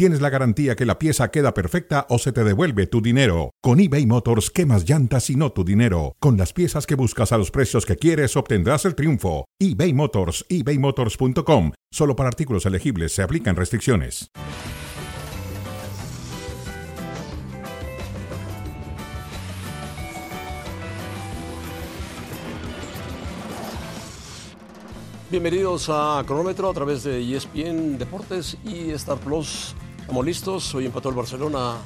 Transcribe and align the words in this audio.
tienes 0.00 0.22
la 0.22 0.30
garantía 0.30 0.76
que 0.76 0.86
la 0.86 0.98
pieza 0.98 1.30
queda 1.30 1.52
perfecta 1.52 2.06
o 2.08 2.18
se 2.18 2.32
te 2.32 2.42
devuelve 2.42 2.86
tu 2.86 3.02
dinero. 3.02 3.50
Con 3.60 3.80
eBay 3.80 4.06
Motors, 4.06 4.48
quemas 4.48 4.88
llantas 4.88 5.28
y 5.28 5.36
no 5.36 5.52
tu 5.52 5.62
dinero. 5.62 6.16
Con 6.20 6.38
las 6.38 6.54
piezas 6.54 6.86
que 6.86 6.94
buscas 6.94 7.32
a 7.32 7.36
los 7.36 7.50
precios 7.50 7.84
que 7.84 7.96
quieres, 7.96 8.34
obtendrás 8.34 8.86
el 8.86 8.94
triunfo. 8.94 9.44
eBay 9.58 9.92
Motors, 9.92 10.46
ebaymotors.com. 10.48 11.72
Solo 11.90 12.16
para 12.16 12.30
artículos 12.30 12.64
elegibles 12.64 13.12
se 13.12 13.20
aplican 13.20 13.56
restricciones. 13.56 14.30
Bienvenidos 25.30 25.90
a 25.90 26.24
Cronómetro 26.26 26.70
a 26.70 26.72
través 26.72 27.04
de 27.04 27.20
ESPN 27.20 27.98
Deportes 27.98 28.56
y 28.64 28.92
Star 28.92 29.18
Plus. 29.18 29.76
Estamos 30.10 30.26
listos. 30.26 30.74
Hoy 30.74 30.86
empató 30.86 31.08
el 31.10 31.14
Barcelona. 31.14 31.76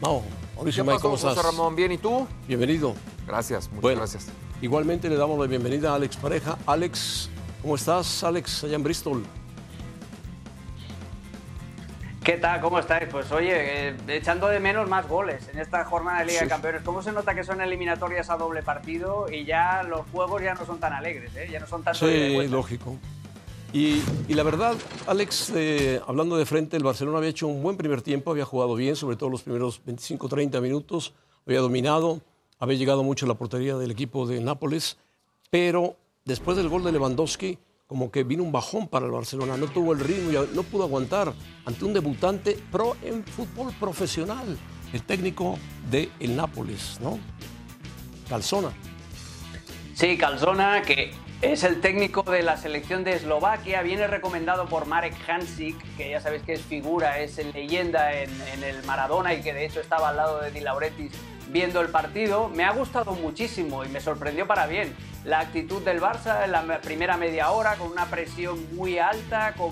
Mao, 0.00 0.24
Mauricio 0.56 0.82
¿Qué 0.82 0.86
May, 0.88 0.96
pasó, 0.96 1.02
¿cómo 1.10 1.16
José 1.16 1.28
estás? 1.28 1.44
Ramón? 1.44 1.76
¿Bien 1.76 1.92
y 1.92 1.98
tú? 1.98 2.26
Bienvenido. 2.48 2.92
Gracias, 3.24 3.68
muchas 3.68 3.82
Bueno, 3.82 4.00
gracias. 4.00 4.26
Igualmente 4.60 5.08
le 5.08 5.14
damos 5.14 5.38
la 5.38 5.46
bienvenida 5.46 5.92
a 5.92 5.94
Alex 5.94 6.16
Pareja. 6.16 6.58
Alex, 6.66 7.30
¿cómo 7.62 7.76
estás? 7.76 8.24
Alex, 8.24 8.64
allá 8.64 8.74
en 8.74 8.82
Bristol. 8.82 9.22
¿Qué 12.24 12.32
tal? 12.32 12.60
¿Cómo 12.60 12.80
estáis? 12.80 13.08
Pues 13.12 13.30
oye, 13.30 13.90
eh, 13.90 13.96
echando 14.08 14.48
de 14.48 14.58
menos 14.58 14.88
más 14.88 15.06
goles 15.06 15.48
en 15.48 15.60
esta 15.60 15.84
jornada 15.84 16.18
de 16.18 16.26
Liga 16.26 16.40
de. 16.40 16.48
Campeones. 16.48 16.82
¿Cómo 16.82 17.00
se 17.00 17.12
nota 17.12 17.32
que 17.32 17.44
son 17.44 17.60
eliminatorias 17.60 18.28
a 18.28 18.36
doble 18.36 18.64
partido 18.64 19.30
y 19.30 19.44
ya 19.44 19.84
los 19.84 20.00
juegos 20.10 20.42
ya 20.42 20.54
no 20.54 20.66
son 20.66 20.80
tan 20.80 20.94
alegres, 20.94 21.30
¿eh? 21.36 21.48
Ya 21.48 21.60
no 21.60 21.68
son 21.68 21.84
y 21.88 21.94
Sí, 21.94 22.48
lógico. 22.48 22.98
Y, 23.72 24.02
la 24.28 24.42
verdad, 24.42 24.76
Alex, 25.06 25.52
eh, 25.54 26.00
hablando 26.06 26.38
de 26.38 26.46
frente, 26.46 26.76
el 26.78 26.82
Barcelona 26.82 27.18
había 27.18 27.30
hecho 27.30 27.46
un 27.46 27.62
buen 27.62 27.76
primer 27.76 28.00
tiempo, 28.00 28.30
había 28.30 28.46
jugado 28.46 28.74
bien, 28.74 28.96
sobre 28.96 29.16
todo 29.16 29.28
los 29.28 29.42
primeros 29.42 29.84
25-30 29.84 30.60
minutos, 30.62 31.12
había 31.46 31.60
dominado, 31.60 32.22
había 32.58 32.78
llegado 32.78 33.02
mucho 33.02 33.26
a 33.26 33.28
la 33.28 33.34
portería 33.34 33.76
del 33.76 33.90
equipo 33.90 34.26
de 34.26 34.40
Nápoles, 34.40 34.96
pero 35.50 35.96
después 36.24 36.56
del 36.56 36.70
gol 36.70 36.82
de 36.82 36.92
Lewandowski, 36.92 37.58
como 37.86 38.10
que 38.10 38.24
vino 38.24 38.42
un 38.42 38.52
bajón 38.52 38.88
para 38.88 39.04
el 39.04 39.12
Barcelona, 39.12 39.58
no 39.58 39.66
tuvo 39.66 39.92
el 39.92 40.00
ritmo, 40.00 40.30
y 40.30 40.54
no 40.54 40.62
pudo 40.62 40.84
aguantar 40.84 41.34
ante 41.66 41.84
un 41.84 41.92
debutante 41.92 42.58
pro 42.72 42.96
en 43.02 43.22
fútbol 43.24 43.74
profesional, 43.78 44.58
el 44.94 45.02
técnico 45.02 45.58
del 45.90 46.10
el 46.20 46.36
Nápoles, 46.36 46.98
¿no? 47.02 47.18
Calzona. 48.30 48.72
Sí, 49.94 50.16
Calzona, 50.16 50.80
que 50.82 51.12
es 51.40 51.62
el 51.62 51.80
técnico 51.80 52.22
de 52.22 52.42
la 52.42 52.56
selección 52.56 53.04
de 53.04 53.12
Eslovaquia, 53.14 53.82
viene 53.82 54.06
recomendado 54.08 54.66
por 54.66 54.86
Marek 54.86 55.14
Hansik, 55.28 55.76
que 55.96 56.10
ya 56.10 56.20
sabéis 56.20 56.42
que 56.42 56.54
es 56.54 56.62
figura, 56.62 57.20
es 57.20 57.36
leyenda 57.54 58.12
en, 58.12 58.30
el 58.64 58.82
Maradona 58.84 59.34
y 59.34 59.40
que 59.42 59.54
de 59.54 59.64
hecho 59.64 59.80
estaba 59.80 60.08
al 60.08 60.16
lado 60.16 60.40
de 60.40 60.50
Di 60.50 60.60
Laurentiis 60.60 61.12
viendo 61.50 61.80
el 61.80 61.88
partido. 61.90 62.48
Me 62.48 62.64
ha 62.64 62.72
gustado 62.72 63.12
muchísimo 63.12 63.84
y 63.84 63.88
me 63.88 64.00
sorprendió 64.00 64.46
para 64.48 64.66
bien 64.66 64.94
la 65.24 65.38
actitud 65.40 65.80
del 65.82 66.00
Barça 66.00 66.44
en 66.44 66.52
la 66.52 66.62
me- 66.62 66.78
primera 66.78 67.16
media 67.16 67.50
hora, 67.50 67.76
con 67.76 67.90
una 67.92 68.06
presión 68.06 68.74
muy 68.74 68.98
alta, 68.98 69.54
con, 69.56 69.70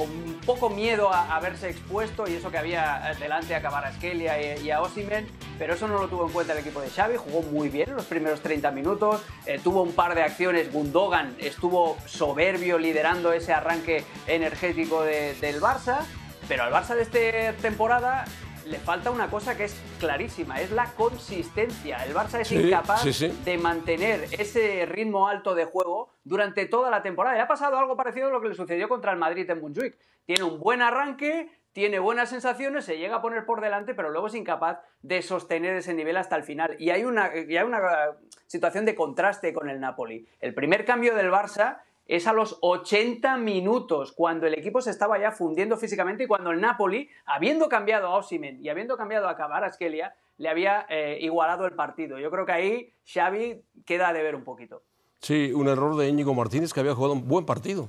con 0.00 0.08
poco 0.46 0.70
miedo 0.70 1.12
a, 1.12 1.36
a 1.36 1.40
verse 1.40 1.68
expuesto 1.68 2.26
y 2.26 2.34
eso 2.36 2.50
que 2.50 2.56
había 2.56 3.12
eh, 3.12 3.16
delante 3.20 3.54
a 3.54 3.60
Kvaratskhelia 3.60 4.56
y, 4.56 4.66
y 4.66 4.70
a 4.70 4.80
Osimhen, 4.80 5.26
pero 5.58 5.74
eso 5.74 5.86
no 5.88 5.98
lo 5.98 6.08
tuvo 6.08 6.26
en 6.26 6.32
cuenta 6.32 6.54
el 6.54 6.60
equipo 6.60 6.80
de 6.80 6.88
Xavi, 6.88 7.16
jugó 7.16 7.42
muy 7.42 7.68
bien 7.68 7.90
en 7.90 7.96
los 7.96 8.06
primeros 8.06 8.40
30 8.40 8.70
minutos, 8.70 9.20
eh, 9.44 9.60
tuvo 9.62 9.82
un 9.82 9.92
par 9.92 10.14
de 10.14 10.22
acciones, 10.22 10.72
Gundogan 10.72 11.36
estuvo 11.38 11.98
soberbio 12.06 12.78
liderando 12.78 13.32
ese 13.34 13.52
arranque 13.52 14.04
energético 14.26 15.02
de- 15.02 15.34
del 15.34 15.60
Barça, 15.60 15.98
pero 16.48 16.62
al 16.64 16.72
Barça 16.72 16.94
de 16.94 17.02
esta 17.02 17.60
temporada 17.60 18.24
le 18.66 18.78
falta 18.78 19.10
una 19.10 19.30
cosa 19.30 19.56
que 19.56 19.64
es 19.64 19.74
clarísima, 19.98 20.60
es 20.60 20.70
la 20.70 20.86
consistencia. 20.94 22.04
El 22.04 22.14
Barça 22.14 22.40
es 22.40 22.48
Sí, 22.48 22.56
incapaz 22.56 23.02
sí, 23.02 23.12
sí. 23.12 23.28
de 23.44 23.58
mantener 23.58 24.24
ese 24.32 24.86
ritmo 24.86 25.28
alto 25.28 25.54
de 25.54 25.64
juego 25.64 26.12
durante 26.24 26.66
toda 26.66 26.90
la 26.90 27.02
temporada. 27.02 27.36
Y 27.36 27.40
ha 27.40 27.48
pasado 27.48 27.78
algo 27.78 27.96
parecido 27.96 28.28
a 28.28 28.30
lo 28.30 28.40
que 28.40 28.48
le 28.48 28.54
sucedió 28.54 28.88
contra 28.88 29.12
el 29.12 29.18
Madrid 29.18 29.48
en 29.50 29.60
Montjuic. 29.60 29.96
Tiene 30.24 30.44
un 30.44 30.58
buen 30.60 30.82
arranque, 30.82 31.50
tiene 31.72 31.98
buenas 31.98 32.30
sensaciones, 32.30 32.84
se 32.84 32.98
llega 32.98 33.16
a 33.16 33.22
poner 33.22 33.44
por 33.46 33.60
delante, 33.60 33.94
pero 33.94 34.10
luego 34.10 34.26
es 34.26 34.34
incapaz 34.34 34.78
de 35.02 35.22
sostener 35.22 35.76
ese 35.76 35.94
nivel 35.94 36.16
hasta 36.16 36.36
el 36.36 36.42
final. 36.42 36.76
Y 36.78 36.90
hay 36.90 37.04
una, 37.04 37.30
y 37.36 37.56
hay 37.56 37.64
una 37.64 37.78
eh, 37.78 38.10
situación 38.46 38.84
de 38.84 38.94
contraste 38.94 39.52
con 39.52 39.70
el 39.70 39.78
Napoli. 39.80 40.26
El 40.40 40.54
primer 40.54 40.84
cambio 40.84 41.14
del 41.14 41.30
Barça 41.30 41.78
es 42.10 42.26
a 42.26 42.32
los 42.32 42.58
80 42.60 43.36
minutos, 43.36 44.10
cuando 44.12 44.48
el 44.48 44.54
equipo 44.54 44.80
se 44.80 44.90
estaba 44.90 45.16
ya 45.20 45.30
fundiendo 45.30 45.76
físicamente 45.76 46.24
y 46.24 46.26
cuando 46.26 46.50
el 46.50 46.60
Napoli, 46.60 47.08
habiendo 47.24 47.68
cambiado 47.68 48.08
a 48.08 48.16
Osimhen 48.16 48.58
y 48.60 48.68
habiendo 48.68 48.96
cambiado 48.96 49.28
a 49.28 49.36
Kvaratskhelia, 49.36 50.12
le 50.36 50.48
había 50.48 50.86
eh, 50.88 51.18
igualado 51.20 51.66
el 51.66 51.72
partido. 51.74 52.18
Yo 52.18 52.32
creo 52.32 52.44
que 52.44 52.52
ahí 52.52 52.92
Xavi 53.04 53.62
queda 53.86 54.12
de 54.12 54.24
ver 54.24 54.34
un 54.34 54.42
poquito. 54.42 54.82
Sí, 55.20 55.52
un 55.54 55.68
error 55.68 55.96
de 55.96 56.08
Íñigo 56.08 56.34
Martínez 56.34 56.72
que 56.72 56.80
había 56.80 56.96
jugado 56.96 57.12
un 57.12 57.28
buen 57.28 57.46
partido. 57.46 57.88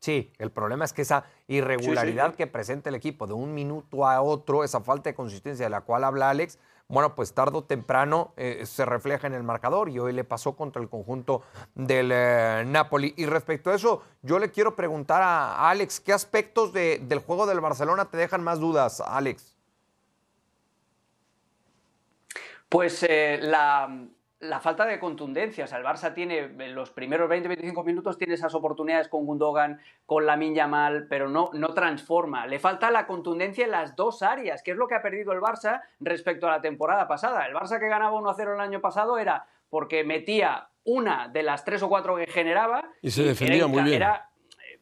Sí, 0.00 0.32
el 0.38 0.50
problema 0.50 0.84
es 0.84 0.92
que 0.92 1.02
esa 1.02 1.26
irregularidad 1.46 2.24
Sí, 2.24 2.30
sí, 2.30 2.32
sí. 2.32 2.36
que 2.38 2.46
presenta 2.48 2.88
el 2.88 2.96
equipo 2.96 3.28
de 3.28 3.34
un 3.34 3.54
minuto 3.54 4.04
a 4.04 4.20
otro, 4.20 4.64
esa 4.64 4.80
falta 4.80 5.10
de 5.10 5.14
consistencia 5.14 5.66
de 5.66 5.70
la 5.70 5.82
cual 5.82 6.02
habla 6.02 6.30
Alex, 6.30 6.58
bueno, 6.90 7.14
pues 7.14 7.32
tarde 7.32 7.56
o 7.56 7.62
temprano 7.64 8.32
eh, 8.36 8.66
se 8.66 8.84
refleja 8.84 9.26
en 9.28 9.34
el 9.34 9.42
marcador 9.44 9.88
y 9.88 9.98
hoy 9.98 10.12
le 10.12 10.24
pasó 10.24 10.56
contra 10.56 10.82
el 10.82 10.88
conjunto 10.88 11.42
del 11.74 12.10
eh, 12.12 12.64
Napoli. 12.66 13.14
Y 13.16 13.26
respecto 13.26 13.70
a 13.70 13.74
eso, 13.76 14.02
yo 14.22 14.38
le 14.38 14.50
quiero 14.50 14.74
preguntar 14.74 15.22
a 15.22 15.70
Alex, 15.70 16.00
¿qué 16.00 16.12
aspectos 16.12 16.72
de- 16.72 16.98
del 17.02 17.20
juego 17.20 17.46
del 17.46 17.60
Barcelona 17.60 18.06
te 18.06 18.16
dejan 18.16 18.42
más 18.42 18.58
dudas, 18.58 19.00
Alex? 19.00 19.56
Pues 22.68 23.04
eh, 23.08 23.38
la, 23.40 23.88
la 24.40 24.58
falta 24.58 24.86
de 24.86 24.98
contundencia. 24.98 25.64
O 25.64 25.66
sea, 25.66 25.78
el 25.78 25.84
Barça 25.84 26.14
tiene 26.14 26.38
en 26.38 26.74
los 26.74 26.90
primeros 26.90 27.30
20-25 27.30 27.84
minutos 27.84 28.18
tiene 28.18 28.34
esas 28.34 28.54
oportunidades 28.54 29.08
con 29.08 29.26
Gundogan, 29.26 29.80
con 30.06 30.26
Lamin 30.26 30.54
Yamal, 30.54 31.06
pero 31.08 31.28
no, 31.28 31.50
no 31.52 31.68
transforma. 31.74 32.46
Le 32.46 32.58
falta 32.58 32.90
la 32.90 33.06
contundencia 33.06 33.64
en 33.64 33.70
las 33.70 33.96
dos 33.96 34.22
áreas, 34.22 34.62
que 34.62 34.72
es 34.72 34.76
lo 34.76 34.88
que 34.88 34.94
ha 34.94 35.02
perdido 35.02 35.32
el 35.32 35.40
Barça 35.40 35.82
respecto 36.00 36.48
a 36.48 36.52
la 36.52 36.60
temporada 36.62 37.06
pasada. 37.06 37.46
El 37.46 37.54
Barça 37.54 37.78
que 37.78 37.88
ganaba 37.88 38.18
1-0 38.18 38.54
el 38.54 38.60
año 38.60 38.80
pasado 38.80 39.18
era 39.18 39.46
porque 39.68 40.04
metía 40.04 40.68
una 40.84 41.28
de 41.28 41.42
las 41.42 41.64
tres 41.64 41.82
o 41.82 41.88
cuatro 41.88 42.16
que 42.16 42.26
generaba 42.26 42.84
Y 43.02 43.10
se 43.10 43.20
era 43.20 43.30
defendía 43.30 43.66
muy 43.66 43.82
bien. 43.82 43.96
Era 43.96 44.29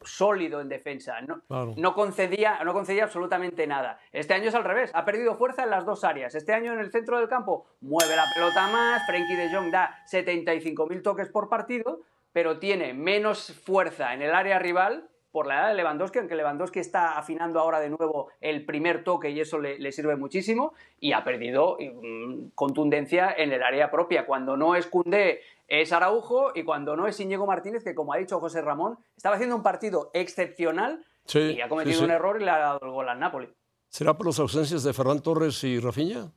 sólido 0.09 0.61
en 0.61 0.69
defensa. 0.69 1.21
No, 1.21 1.41
Claro. 1.47 1.73
no 1.77 1.93
concedía, 1.93 2.63
no 2.63 2.73
concedía 2.73 3.03
absolutamente 3.05 3.67
nada. 3.67 3.99
Este 4.11 4.33
año 4.33 4.49
es 4.49 4.55
al 4.55 4.63
revés, 4.63 4.91
ha 4.93 5.05
perdido 5.05 5.35
fuerza 5.35 5.63
en 5.63 5.69
las 5.69 5.85
dos 5.85 6.03
áreas. 6.03 6.35
Este 6.35 6.53
año 6.53 6.73
en 6.73 6.79
el 6.79 6.91
centro 6.91 7.17
del 7.17 7.29
campo 7.29 7.65
mueve 7.81 8.15
la 8.15 8.25
pelota 8.33 8.67
más, 8.67 9.05
Frenkie 9.05 9.35
de 9.35 9.53
Jong 9.53 9.71
da 9.71 9.97
75.000 10.11 11.01
toques 11.01 11.29
por 11.29 11.49
partido, 11.49 12.01
pero 12.31 12.59
tiene 12.59 12.93
menos 12.93 13.53
fuerza 13.65 14.13
en 14.13 14.21
el 14.21 14.33
área 14.33 14.59
rival 14.59 15.07
por 15.31 15.45
la 15.45 15.59
edad 15.59 15.67
de 15.69 15.75
Lewandowski, 15.75 16.17
aunque 16.17 16.35
Lewandowski 16.35 16.79
está 16.79 17.17
afinando 17.17 17.59
ahora 17.59 17.79
de 17.79 17.89
nuevo 17.89 18.29
el 18.41 18.65
primer 18.65 19.03
toque 19.03 19.29
y 19.29 19.39
eso 19.39 19.59
le, 19.59 19.77
le 19.77 19.91
sirve 19.91 20.15
muchísimo, 20.15 20.73
y 20.99 21.13
ha 21.13 21.23
perdido 21.23 21.77
mm, 21.79 22.49
contundencia 22.55 23.31
en 23.37 23.51
el 23.51 23.61
área 23.61 23.91
propia. 23.91 24.25
Cuando 24.25 24.57
no 24.57 24.75
es 24.75 24.87
Koundé, 24.87 25.41
es 25.69 25.93
Araujo, 25.93 26.51
y 26.55 26.63
cuando 26.63 26.95
no 26.95 27.07
es 27.07 27.19
Íñigo 27.19 27.45
Martínez, 27.45 27.83
que 27.83 27.95
como 27.95 28.11
ha 28.13 28.17
dicho 28.17 28.39
José 28.39 28.61
Ramón, 28.61 28.97
estaba 29.15 29.35
haciendo 29.35 29.55
un 29.55 29.63
partido 29.63 30.09
excepcional 30.13 31.05
Sí, 31.25 31.39
y 31.39 31.61
ha 31.61 31.69
cometido 31.69 31.93
sí, 31.93 31.99
sí. 31.99 32.05
un 32.05 32.11
error 32.11 32.41
y 32.41 32.45
le 32.45 32.51
ha 32.51 32.57
dado 32.57 32.79
el 32.81 32.89
gol 32.91 33.07
al 33.07 33.19
Napoli. 33.19 33.47
¿Será 33.87 34.15
por 34.17 34.25
las 34.25 34.39
ausencias 34.39 34.83
de 34.83 34.93
Ferran 34.93 35.21
Torres 35.21 35.63
y 35.63 35.79
Rafinha? 35.79 36.31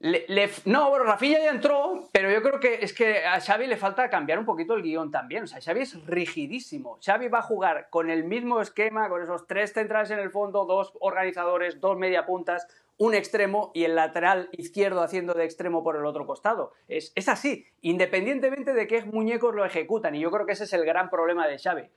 Le- 0.00 0.24
le- 0.28 0.50
no, 0.64 0.88
bueno, 0.88 1.04
Rafinha 1.04 1.38
ya 1.40 1.50
entró, 1.50 2.08
pero 2.10 2.30
yo 2.30 2.40
creo 2.42 2.58
que 2.58 2.78
es 2.82 2.94
que 2.94 3.26
a 3.26 3.38
Xavi 3.38 3.66
le 3.66 3.76
falta 3.76 4.08
cambiar 4.08 4.38
un 4.38 4.46
poquito 4.46 4.72
el 4.74 4.82
guion 4.82 5.10
también. 5.10 5.44
O 5.44 5.46
sea, 5.46 5.60
Xavi 5.60 5.80
es 5.80 6.06
rigidísimo. 6.06 6.98
Xavi 7.04 7.28
va 7.28 7.40
a 7.40 7.42
jugar 7.42 7.88
con 7.90 8.08
el 8.08 8.24
mismo 8.24 8.62
esquema, 8.62 9.10
con 9.10 9.22
esos 9.22 9.46
tres 9.46 9.74
centrales 9.74 10.10
en 10.10 10.20
el 10.20 10.30
fondo, 10.30 10.64
dos 10.64 10.94
organizadores, 11.00 11.80
dos 11.80 11.98
mediapuntas, 11.98 12.66
un 12.96 13.14
extremo 13.14 13.72
y 13.74 13.84
el 13.84 13.96
lateral 13.96 14.48
izquierdo 14.52 15.02
haciendo 15.02 15.34
de 15.34 15.44
extremo 15.44 15.82
por 15.82 15.96
el 15.96 16.06
otro 16.06 16.26
costado. 16.26 16.72
Es, 16.86 17.12
es 17.16 17.28
así, 17.28 17.66
independientemente 17.80 18.72
de 18.72 18.86
qué 18.86 19.04
muñecos 19.04 19.54
lo 19.54 19.64
ejecutan. 19.64 20.14
Y 20.14 20.20
yo 20.20 20.30
creo 20.30 20.46
que 20.46 20.52
ese 20.52 20.64
es 20.64 20.72
el 20.72 20.84
gran 20.84 21.10
problema 21.10 21.46
de 21.48 21.58
Xavi. 21.58 21.88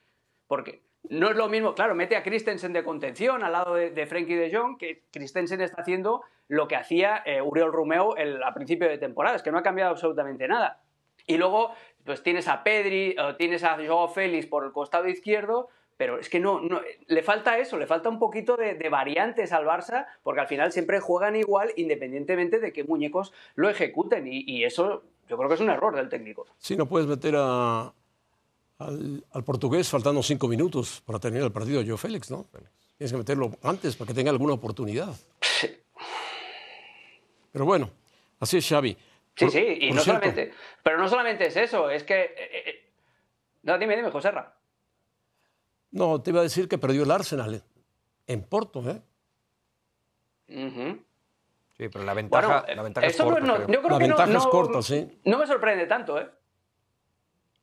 Porque 0.47 0.81
no 1.09 1.29
es 1.29 1.35
lo 1.35 1.49
mismo, 1.49 1.75
claro, 1.75 1.94
mete 1.94 2.15
a 2.15 2.23
Christensen 2.23 2.73
de 2.73 2.83
contención 2.83 3.44
al 3.44 3.51
lado 3.51 3.75
de, 3.75 3.91
de 3.91 4.05
Frenkie 4.07 4.35
de 4.35 4.55
Jong, 4.55 4.77
que 4.77 5.03
Christensen 5.11 5.61
está 5.61 5.81
haciendo 5.81 6.23
lo 6.47 6.67
que 6.67 6.75
hacía 6.75 7.21
eh, 7.25 7.41
Uriel 7.41 7.71
Romeo 7.71 8.15
el- 8.15 8.41
a 8.41 8.53
principio 8.53 8.88
de 8.88 8.97
temporada, 8.97 9.35
es 9.35 9.44
que 9.44 9.51
no 9.51 9.57
ha 9.57 9.63
cambiado 9.63 9.91
absolutamente 9.91 10.47
nada. 10.47 10.81
Y 11.25 11.38
luego 11.38 11.71
pues 12.05 12.23
tienes 12.23 12.47
a 12.47 12.63
Pedri 12.63 13.15
tienes 13.38 13.65
a 13.65 13.75
Joao 13.75 14.07
Félix 14.07 14.47
por 14.47 14.63
el 14.63 14.71
costado 14.71 15.09
izquierdo, 15.09 15.67
pero 15.97 16.19
es 16.19 16.29
que 16.29 16.39
no, 16.39 16.61
no 16.61 16.81
le 17.07 17.23
falta 17.23 17.57
eso, 17.57 17.77
le 17.77 17.88
falta 17.88 18.07
un 18.07 18.19
poquito 18.19 18.55
de, 18.55 18.75
variantes 18.89 19.51
al 19.51 19.65
Barça, 19.65 20.05
porque 20.23 20.41
al 20.41 20.47
final 20.47 20.71
siempre 20.71 20.99
juegan 20.99 21.35
igual 21.35 21.73
independientemente 21.75 22.59
de 22.59 22.71
qué 22.71 22.83
muñecos 22.83 23.33
lo 23.55 23.69
ejecuten, 23.69 24.27
y, 24.27 24.63
eso 24.63 25.03
yo 25.27 25.38
creo 25.38 25.49
que 25.49 25.55
es 25.55 25.61
un 25.61 25.69
error 25.69 25.95
del 25.95 26.07
técnico. 26.07 26.45
Sí, 26.57 26.77
no 26.77 26.85
puedes 26.85 27.07
meter 27.07 27.35
a, 27.38 27.91
al, 28.77 29.44
portugués 29.44 29.89
faltando 29.89 30.21
cinco 30.21 30.47
minutos 30.47 31.01
para 31.05 31.19
terminar 31.19 31.47
el 31.47 31.51
partido, 31.51 31.83
Joao 31.83 31.97
Félix, 31.97 32.29
¿no? 32.29 32.45
Tienes 32.97 33.11
que 33.11 33.17
meterlo 33.17 33.51
antes 33.63 33.95
para 33.95 34.07
que 34.07 34.13
tenga 34.13 34.31
alguna 34.31 34.53
oportunidad. 34.53 35.13
Pero 37.51 37.65
bueno, 37.65 37.89
así 38.39 38.57
es 38.57 38.67
Xavi. 38.67 38.95
Sí, 39.35 39.49
sí, 39.49 39.77
y 39.81 39.91
no 39.91 40.01
solamente, 40.01 40.51
pero 40.81 40.97
no 40.97 41.07
solamente 41.07 41.47
es 41.47 41.57
eso, 41.57 41.89
es 41.89 42.03
que... 42.03 42.21
Eh, 42.21 42.35
eh, 42.38 42.83
no, 43.63 43.77
dime, 43.77 43.95
dime, 43.95 44.09
José 44.09 44.31
Ra. 44.31 44.56
No, 45.97 46.21
te 46.21 46.29
iba 46.29 46.41
a 46.41 46.44
decir 46.44 46.67
que 46.67 46.77
perdió 46.77 47.03
el 47.03 47.11
Arsenal 47.11 47.63
en 48.27 48.44
Porto, 48.44 48.83
¿eh? 48.88 49.01
Sí, 50.47 51.89
pero 51.89 52.03
la 52.05 52.13
ventaja, 52.13 52.65
la 52.75 52.81
ventaja 52.83 53.07
es 53.07 53.17
corta. 53.17 53.39
No, 53.39 53.59
yo 53.59 53.65
creo 53.65 53.89
la 53.89 53.97
que 53.97 54.07
ventaja 54.07 54.38
es 54.38 54.45
corta, 54.47 54.81
sí. 54.81 55.19
No 55.25 55.38
me 55.39 55.47
sorprende 55.47 55.85
tanto, 55.85 56.19
¿eh? 56.19 56.29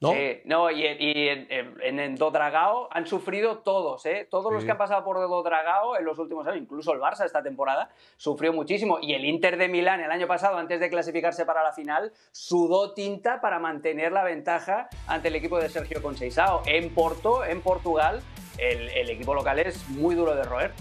¿No? 0.04 0.12
no, 0.44 0.70
y, 0.70 0.84
en, 0.86 1.48
en, 1.80 2.16
Dodragao 2.16 2.88
han 2.90 3.06
sufrido 3.06 3.58
todos, 3.58 4.04
¿eh? 4.06 4.26
Todos 4.30 4.52
los 4.52 4.64
que 4.64 4.70
han 4.70 4.78
pasado 4.78 5.04
por 5.04 5.16
Dodragao 5.16 5.96
en 5.96 6.04
los 6.04 6.18
últimos 6.18 6.46
años, 6.46 6.60
incluso 6.60 6.92
el 6.92 7.00
Barça 7.00 7.24
esta 7.24 7.42
temporada, 7.42 7.88
sufrió 8.16 8.52
muchísimo. 8.52 8.98
Y 9.00 9.14
el 9.14 9.24
Inter 9.24 9.56
de 9.56 9.68
Milán 9.68 10.00
el 10.00 10.10
año 10.10 10.26
pasado, 10.26 10.58
antes 10.58 10.80
de 10.80 10.90
clasificarse 10.90 11.46
para 11.46 11.62
la 11.62 11.72
final, 11.72 12.12
sudó 12.32 12.92
tinta 12.92 13.40
para 13.40 13.58
mantener 13.58 14.12
la 14.12 14.22
ventaja 14.24 14.88
ante 15.06 15.28
el 15.28 15.36
equipo 15.36 15.58
de 15.58 15.68
Sergio 15.68 16.02
Conceição. 16.02 16.62
En 16.66 16.92
Porto, 16.94 17.44
en 17.44 17.60
Portugal, 17.62 18.22
el, 18.58 19.08
equipo 19.08 19.34
local 19.34 19.58
es 19.58 19.88
muy 19.88 20.14
duro 20.14 20.34
de 20.34 20.44
roer. 20.44 20.72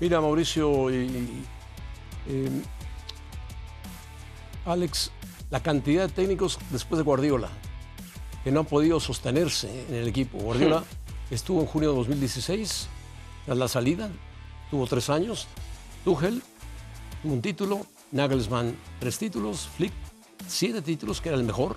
Mira, 0.00 0.20
Mauricio 0.20 0.90
y, 0.90 1.44
Alex, 4.64 5.12
la 5.50 5.60
cantidad 5.60 6.06
de 6.06 6.12
técnicos 6.12 6.58
después 6.70 6.98
de 6.98 7.04
Guardiola 7.04 7.48
que 8.44 8.50
no 8.50 8.60
han 8.60 8.66
podido 8.66 9.00
sostenerse 9.00 9.86
en 9.88 9.94
el 9.94 10.08
equipo. 10.08 10.38
Guardiola 10.38 10.84
estuvo 11.30 11.60
en 11.60 11.66
junio 11.66 11.90
de 11.90 11.96
2016, 11.96 12.88
tras 13.46 13.58
la 13.58 13.68
salida, 13.68 14.10
tuvo 14.70 14.86
tres 14.86 15.10
años. 15.10 15.46
Tuchel, 16.04 16.42
un 17.24 17.40
título. 17.40 17.86
Nagelsmann, 18.10 18.76
tres 19.00 19.18
títulos. 19.18 19.68
Flick, 19.76 19.92
siete 20.46 20.82
títulos, 20.82 21.20
que 21.20 21.30
era 21.30 21.38
el 21.38 21.44
mejor, 21.44 21.76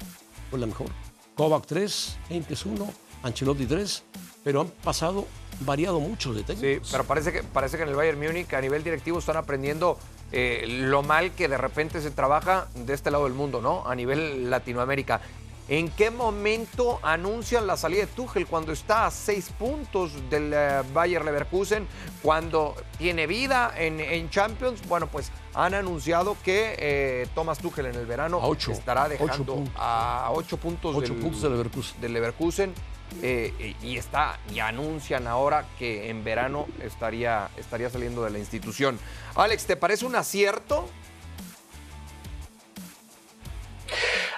fue 0.49 0.59
la 0.59 0.65
mejor. 0.65 0.87
Kovac, 1.35 1.65
tres. 1.65 2.17
Heinz, 2.29 2.65
uno. 2.65 2.91
Ancelotti, 3.23 3.65
tres. 3.65 4.03
Pero 4.43 4.61
han 4.61 4.67
pasado, 4.67 5.25
variado 5.61 5.99
mucho 5.99 6.33
de 6.33 6.43
técnicos. 6.43 6.87
Sí, 6.87 6.91
pero 6.91 7.05
parece 7.05 7.31
que, 7.31 7.43
parece 7.43 7.77
que 7.77 7.83
en 7.83 7.89
el 7.89 7.95
Bayern 7.95 8.19
Múnich 8.19 8.53
a 8.53 8.61
nivel 8.61 8.83
directivo 8.83 9.19
están 9.19 9.37
aprendiendo 9.37 9.97
eh, 10.31 10.65
lo 10.67 11.01
mal 11.01 11.31
que 11.31 11.47
de 11.47 11.57
repente 11.57 12.01
se 12.01 12.11
trabaja 12.11 12.67
de 12.75 12.93
este 12.93 13.11
lado 13.11 13.23
del 13.23 13.33
mundo, 13.33 13.61
¿no? 13.61 13.87
A 13.87 13.95
nivel 13.95 14.49
Latinoamérica. 14.49 15.21
¿En 15.67 15.89
qué 15.89 16.11
momento 16.11 16.99
anuncian 17.01 17.65
la 17.65 17.75
salida 17.75 18.01
de 18.01 18.07
Tuchel? 18.07 18.45
Cuando 18.45 18.71
está 18.71 19.07
a 19.07 19.11
seis 19.11 19.49
puntos 19.57 20.11
del 20.29 20.51
eh, 20.53 20.83
Bayer 20.93 21.25
Leverkusen, 21.25 21.87
cuando 22.21 22.75
tiene 22.99 23.25
vida 23.25 23.73
en, 23.75 24.29
Champions. 24.29 24.87
Bueno, 24.87 25.07
pues 25.07 25.31
han 25.55 25.73
anunciado 25.73 26.37
que 26.43 26.75
eh, 26.77 27.27
Thomas 27.33 27.57
Tuchel 27.57 27.87
en 27.87 27.95
el 27.95 28.05
verano 28.05 28.41
estará 28.53 29.09
dejando 29.09 29.63
a 29.75 30.29
ocho 30.33 30.57
puntos, 30.57 31.01
del, 31.01 31.13
puntos 31.13 31.41
Leverkusen. 31.41 32.01
Del 32.01 32.13
Leverkusen 32.13 32.73
eh, 33.23 33.75
y 33.81 33.97
está 33.97 34.39
y 34.53 34.59
anuncian 34.59 35.25
ahora 35.25 35.65
que 35.79 36.09
en 36.09 36.23
verano 36.23 36.67
estaría, 36.81 37.49
estaría 37.57 37.89
saliendo 37.89 38.23
de 38.23 38.29
la 38.29 38.37
institución. 38.37 38.99
Alex, 39.35 39.65
¿te 39.65 39.75
parece 39.75 40.05
un 40.05 40.15
acierto 40.15 40.87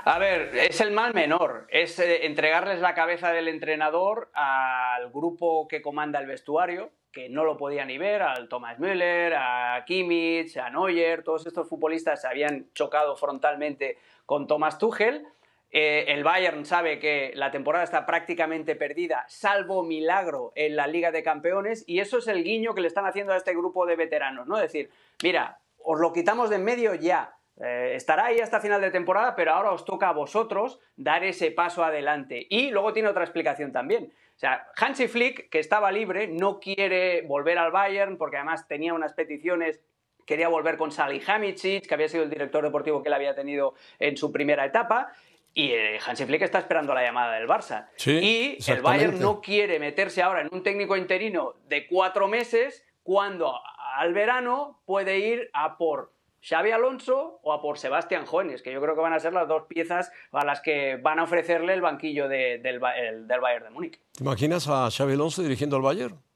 A 0.10 0.20
ver, 0.20 0.52
es 0.56 0.80
el 0.80 0.92
mal 0.92 1.14
menor, 1.14 1.68
es 1.70 2.00
eh, 2.00 2.26
entregarles 2.28 2.80
la 2.80 2.94
cabeza 2.94 3.34
del 3.34 3.50
entrenador 3.50 4.30
al 4.34 5.12
grupo 5.12 5.68
que 5.68 5.82
comanda 5.82 6.18
el 6.22 6.28
vestuario, 6.28 6.92
que 7.12 7.28
no 7.28 7.44
lo 7.44 7.58
podía 7.58 7.84
ni 7.84 7.98
ver, 7.98 8.22
al 8.22 8.48
Thomas 8.48 8.80
Müller, 8.80 9.34
a 9.36 9.84
Kimmich, 9.86 10.56
a 10.56 10.70
Neuer, 10.70 11.24
todos 11.24 11.46
estos 11.46 11.68
futbolistas 11.68 12.22
se 12.22 12.28
habían 12.30 12.72
chocado 12.74 13.18
frontalmente 13.18 13.98
con 14.26 14.48
Thomas 14.48 14.78
Tuchel. 14.78 15.28
Eh, 15.72 16.06
el 16.08 16.24
Bayern 16.24 16.66
sabe 16.66 17.00
que 17.00 17.34
la 17.36 17.52
temporada 17.52 17.84
está 17.84 18.06
prácticamente 18.06 18.78
perdida, 18.78 19.26
salvo 19.28 19.84
milagro 19.84 20.54
en 20.56 20.78
la 20.78 20.88
Liga 20.88 21.12
de 21.12 21.22
Campeones, 21.22 21.84
y 21.86 22.00
eso 22.00 22.20
es 22.20 22.28
el 22.30 22.46
guiño 22.46 22.74
que 22.74 22.80
le 22.80 22.88
están 22.88 23.06
haciendo 23.06 23.34
a 23.34 23.38
este 23.38 23.52
grupo 23.52 23.86
de 23.86 23.98
veteranos, 23.98 24.48
¿no? 24.48 24.56
decir, 24.56 24.90
mira, 25.22 25.60
os 25.84 26.00
lo 26.00 26.14
quitamos 26.14 26.50
de 26.50 26.56
en 26.56 26.64
medio 26.64 26.94
ya, 26.96 27.37
eh, 27.62 27.94
estará 27.96 28.26
ahí 28.26 28.40
hasta 28.40 28.60
final 28.60 28.82
de 28.82 28.92
temporada, 28.92 29.36
pero 29.36 29.54
ahora 29.54 29.72
os 29.72 29.86
toca 29.86 30.10
a 30.10 30.14
vosotros 30.14 30.80
dar 30.96 31.24
ese 31.24 31.52
paso 31.52 31.84
adelante. 31.84 32.46
Y 32.50 32.72
luego 32.72 32.94
tiene 32.94 33.10
otra 33.10 33.24
explicación 33.24 33.72
también. 33.72 34.14
O 34.36 34.40
sea, 34.40 34.68
Hansi 34.76 35.08
Flick, 35.08 35.50
que 35.50 35.60
estaba 35.60 35.92
libre, 35.92 36.28
no 36.28 36.60
quiere 36.60 37.24
volver 37.24 37.58
al 37.58 37.72
Bayern 37.72 38.18
porque 38.18 38.38
además 38.38 38.68
tenía 38.68 38.94
unas 38.94 39.14
peticiones 39.14 39.82
quería 40.28 40.50
volver 40.50 40.78
con 40.78 40.92
Sally 40.92 41.22
Hamicic, 41.26 41.88
que 41.88 41.94
había 41.94 42.10
sido 42.10 42.24
el 42.24 42.30
director 42.30 42.62
deportivo 42.62 43.02
que 43.02 43.08
él 43.08 43.14
había 43.14 43.34
tenido 43.34 43.74
en 43.98 44.18
su 44.18 44.32
primera 44.32 44.66
etapa. 44.66 45.14
Y 45.54 45.72
eh, 45.72 46.00
Hansi 46.06 46.26
Flick 46.26 46.44
está 46.44 46.60
esperando 46.60 46.94
la 46.94 47.02
llamada 47.02 47.36
del 47.40 47.48
Barça. 47.48 47.88
y 48.06 48.58
el 48.70 48.82
Bayern 48.82 49.20
no 49.20 49.42
quiere 49.42 49.80
meterse 49.80 50.22
ahora 50.22 50.42
en 50.42 50.50
un 50.52 50.62
técnico 50.62 50.96
interino 50.98 51.56
de 51.68 51.88
cuatro 51.88 52.28
meses 52.28 52.86
cuando 53.02 53.58
al 53.96 54.14
verano 54.14 54.82
puede 54.86 55.18
ir 55.18 55.50
a 55.54 55.78
por 55.78 56.12
Xavi 56.42 56.72
Alonso 56.72 57.40
o 57.44 57.54
a 57.54 57.62
por 57.62 57.78
Sebastián 57.78 58.26
Jones, 58.26 58.62
que 58.62 58.72
yo 58.72 58.82
creo 58.82 58.96
que 58.96 59.02
van 59.02 59.14
a 59.14 59.20
ser 59.20 59.34
las 59.34 59.48
dos 59.48 59.64
piezas 59.64 60.12
a 60.32 60.46
las 60.46 60.62
que 60.62 60.98
van 60.98 61.20
a 61.20 61.24
ofrecerle 61.24 61.74
el 61.74 61.82
banquillo 61.82 62.28
del, 62.28 62.62
del 62.62 62.80
Bayern 62.80 63.66
de 63.66 63.70
Múnich. 63.70 64.00
¿Te 64.14 64.24
imaginas 64.24 64.68
a 64.68 64.90
Xavi 64.90 65.14
Alonso 65.14 65.42
dirigiendo 65.42 65.76
al 65.76 65.82
Bayern? 65.82 66.28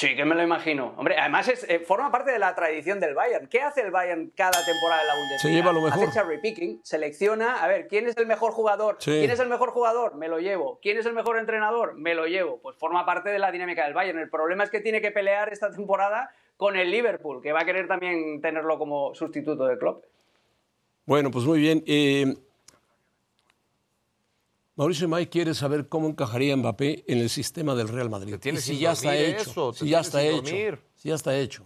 Sí, 0.00 0.16
que 0.16 0.24
me 0.24 0.34
lo 0.34 0.42
imagino. 0.42 0.94
Hombre, 0.96 1.18
además 1.18 1.46
es, 1.48 1.68
eh, 1.68 1.78
forma 1.80 2.10
parte 2.10 2.30
de 2.32 2.38
la 2.38 2.54
tradición 2.54 3.00
del 3.00 3.14
Bayern. 3.14 3.48
¿Qué 3.48 3.60
hace 3.60 3.82
el 3.82 3.90
Bayern 3.90 4.32
cada 4.34 4.64
temporada 4.64 5.02
en 5.02 5.08
la 5.08 5.14
Bundesliga? 5.14 5.40
Se 5.42 5.50
lleva 5.50 5.72
lo 5.74 5.82
mejor. 5.82 6.04
Hace 6.04 6.14
cherry 6.14 6.40
picking, 6.40 6.80
selecciona, 6.82 7.62
a 7.62 7.66
ver, 7.66 7.86
¿quién 7.86 8.06
es 8.06 8.16
el 8.16 8.26
mejor 8.26 8.52
jugador? 8.52 8.96
¿Quién 8.96 9.30
es 9.30 9.38
el 9.40 9.50
mejor 9.50 9.72
jugador? 9.72 10.14
Me 10.14 10.28
lo 10.28 10.38
llevo. 10.38 10.78
¿Quién 10.80 10.96
es 10.96 11.04
el 11.04 11.12
mejor 11.12 11.36
entrenador? 11.36 11.96
Me 11.96 12.14
lo 12.14 12.24
llevo. 12.26 12.62
Pues 12.62 12.78
forma 12.78 13.04
parte 13.04 13.28
de 13.28 13.38
la 13.38 13.52
dinámica 13.52 13.84
del 13.84 13.92
Bayern. 13.92 14.18
El 14.18 14.30
problema 14.30 14.64
es 14.64 14.70
que 14.70 14.80
tiene 14.80 15.02
que 15.02 15.10
pelear 15.10 15.52
esta 15.52 15.70
temporada 15.70 16.30
con 16.60 16.76
el 16.76 16.90
Liverpool, 16.90 17.40
que 17.40 17.52
va 17.52 17.62
a 17.62 17.64
querer 17.64 17.88
también 17.88 18.38
tenerlo 18.42 18.78
como 18.78 19.14
sustituto 19.14 19.64
de 19.64 19.78
Klopp. 19.78 20.04
Bueno, 21.06 21.30
pues 21.30 21.46
muy 21.46 21.58
bien. 21.58 21.82
Eh, 21.86 22.36
Mauricio 24.76 25.08
May 25.08 25.28
quiere 25.28 25.54
saber 25.54 25.88
cómo 25.88 26.06
encajaría 26.06 26.54
Mbappé 26.54 27.04
en 27.08 27.16
el 27.16 27.30
sistema 27.30 27.74
del 27.74 27.88
Real 27.88 28.10
Madrid. 28.10 28.36
si 28.58 28.78
ya 28.78 28.92
está 28.92 29.16
hecho. 29.16 29.72
si 29.72 29.88
ya 29.88 30.00
está 30.00 30.22
hecho. 30.22 30.78
Si 30.96 31.08
ya 31.08 31.14
está 31.14 31.34
hecho. 31.34 31.64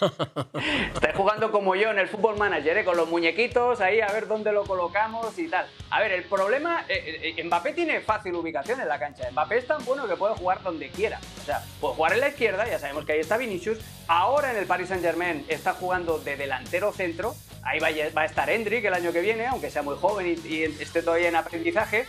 Está 0.00 1.12
jugando 1.14 1.52
como 1.52 1.74
yo 1.74 1.90
en 1.90 1.98
el 1.98 2.08
Fútbol 2.08 2.36
Manager, 2.38 2.78
¿eh? 2.78 2.84
con 2.84 2.96
los 2.96 3.08
muñequitos 3.08 3.80
ahí 3.80 4.00
a 4.00 4.10
ver 4.10 4.26
dónde 4.26 4.52
lo 4.52 4.64
colocamos 4.64 5.38
y 5.38 5.48
tal. 5.48 5.66
A 5.90 6.00
ver, 6.00 6.12
el 6.12 6.24
problema, 6.24 6.84
eh, 6.88 7.34
eh, 7.36 7.44
Mbappé 7.44 7.72
tiene 7.72 8.00
fácil 8.00 8.34
ubicación 8.34 8.80
en 8.80 8.88
la 8.88 8.98
cancha. 8.98 9.30
Mbappé 9.30 9.58
es 9.58 9.66
tan 9.66 9.84
bueno 9.84 10.08
que 10.08 10.16
puede 10.16 10.34
jugar 10.34 10.62
donde 10.62 10.88
quiera. 10.90 11.20
O 11.42 11.44
sea, 11.44 11.62
puede 11.80 11.94
jugar 11.94 12.12
en 12.14 12.20
la 12.20 12.28
izquierda, 12.28 12.66
ya 12.68 12.78
sabemos 12.78 13.04
que 13.04 13.12
ahí 13.12 13.20
está 13.20 13.36
Vinicius. 13.36 13.78
Ahora 14.08 14.50
en 14.50 14.56
el 14.56 14.66
Paris 14.66 14.88
Saint 14.88 15.02
Germain 15.02 15.44
está 15.48 15.74
jugando 15.74 16.18
de 16.18 16.36
delantero 16.36 16.92
centro. 16.92 17.34
Ahí 17.62 17.78
va, 17.78 17.88
a 17.88 18.24
estar 18.24 18.50
Hendrik 18.50 18.84
el 18.84 18.94
año 18.94 19.12
que 19.12 19.20
viene, 19.20 19.46
aunque 19.46 19.70
sea 19.70 19.82
muy 19.82 19.96
joven 19.96 20.36
y, 20.44 20.62
esté 20.62 21.02
todavía 21.02 21.28
en 21.28 21.36
aprendizaje 21.36 22.06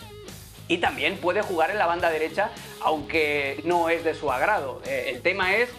y 0.67 0.77
también 0.79 1.17
puede 1.17 1.41
jugar 1.41 1.69
en 1.69 1.77
la 1.77 1.85
banda 1.85 2.09
derecha, 2.09 2.49
aunque 2.81 3.61
no 3.65 3.89
es 3.89 4.03
de 4.03 4.15
su 4.15 4.31
agrado. 4.31 4.81
el 4.87 5.21
tema 5.21 5.55
es 5.55 5.69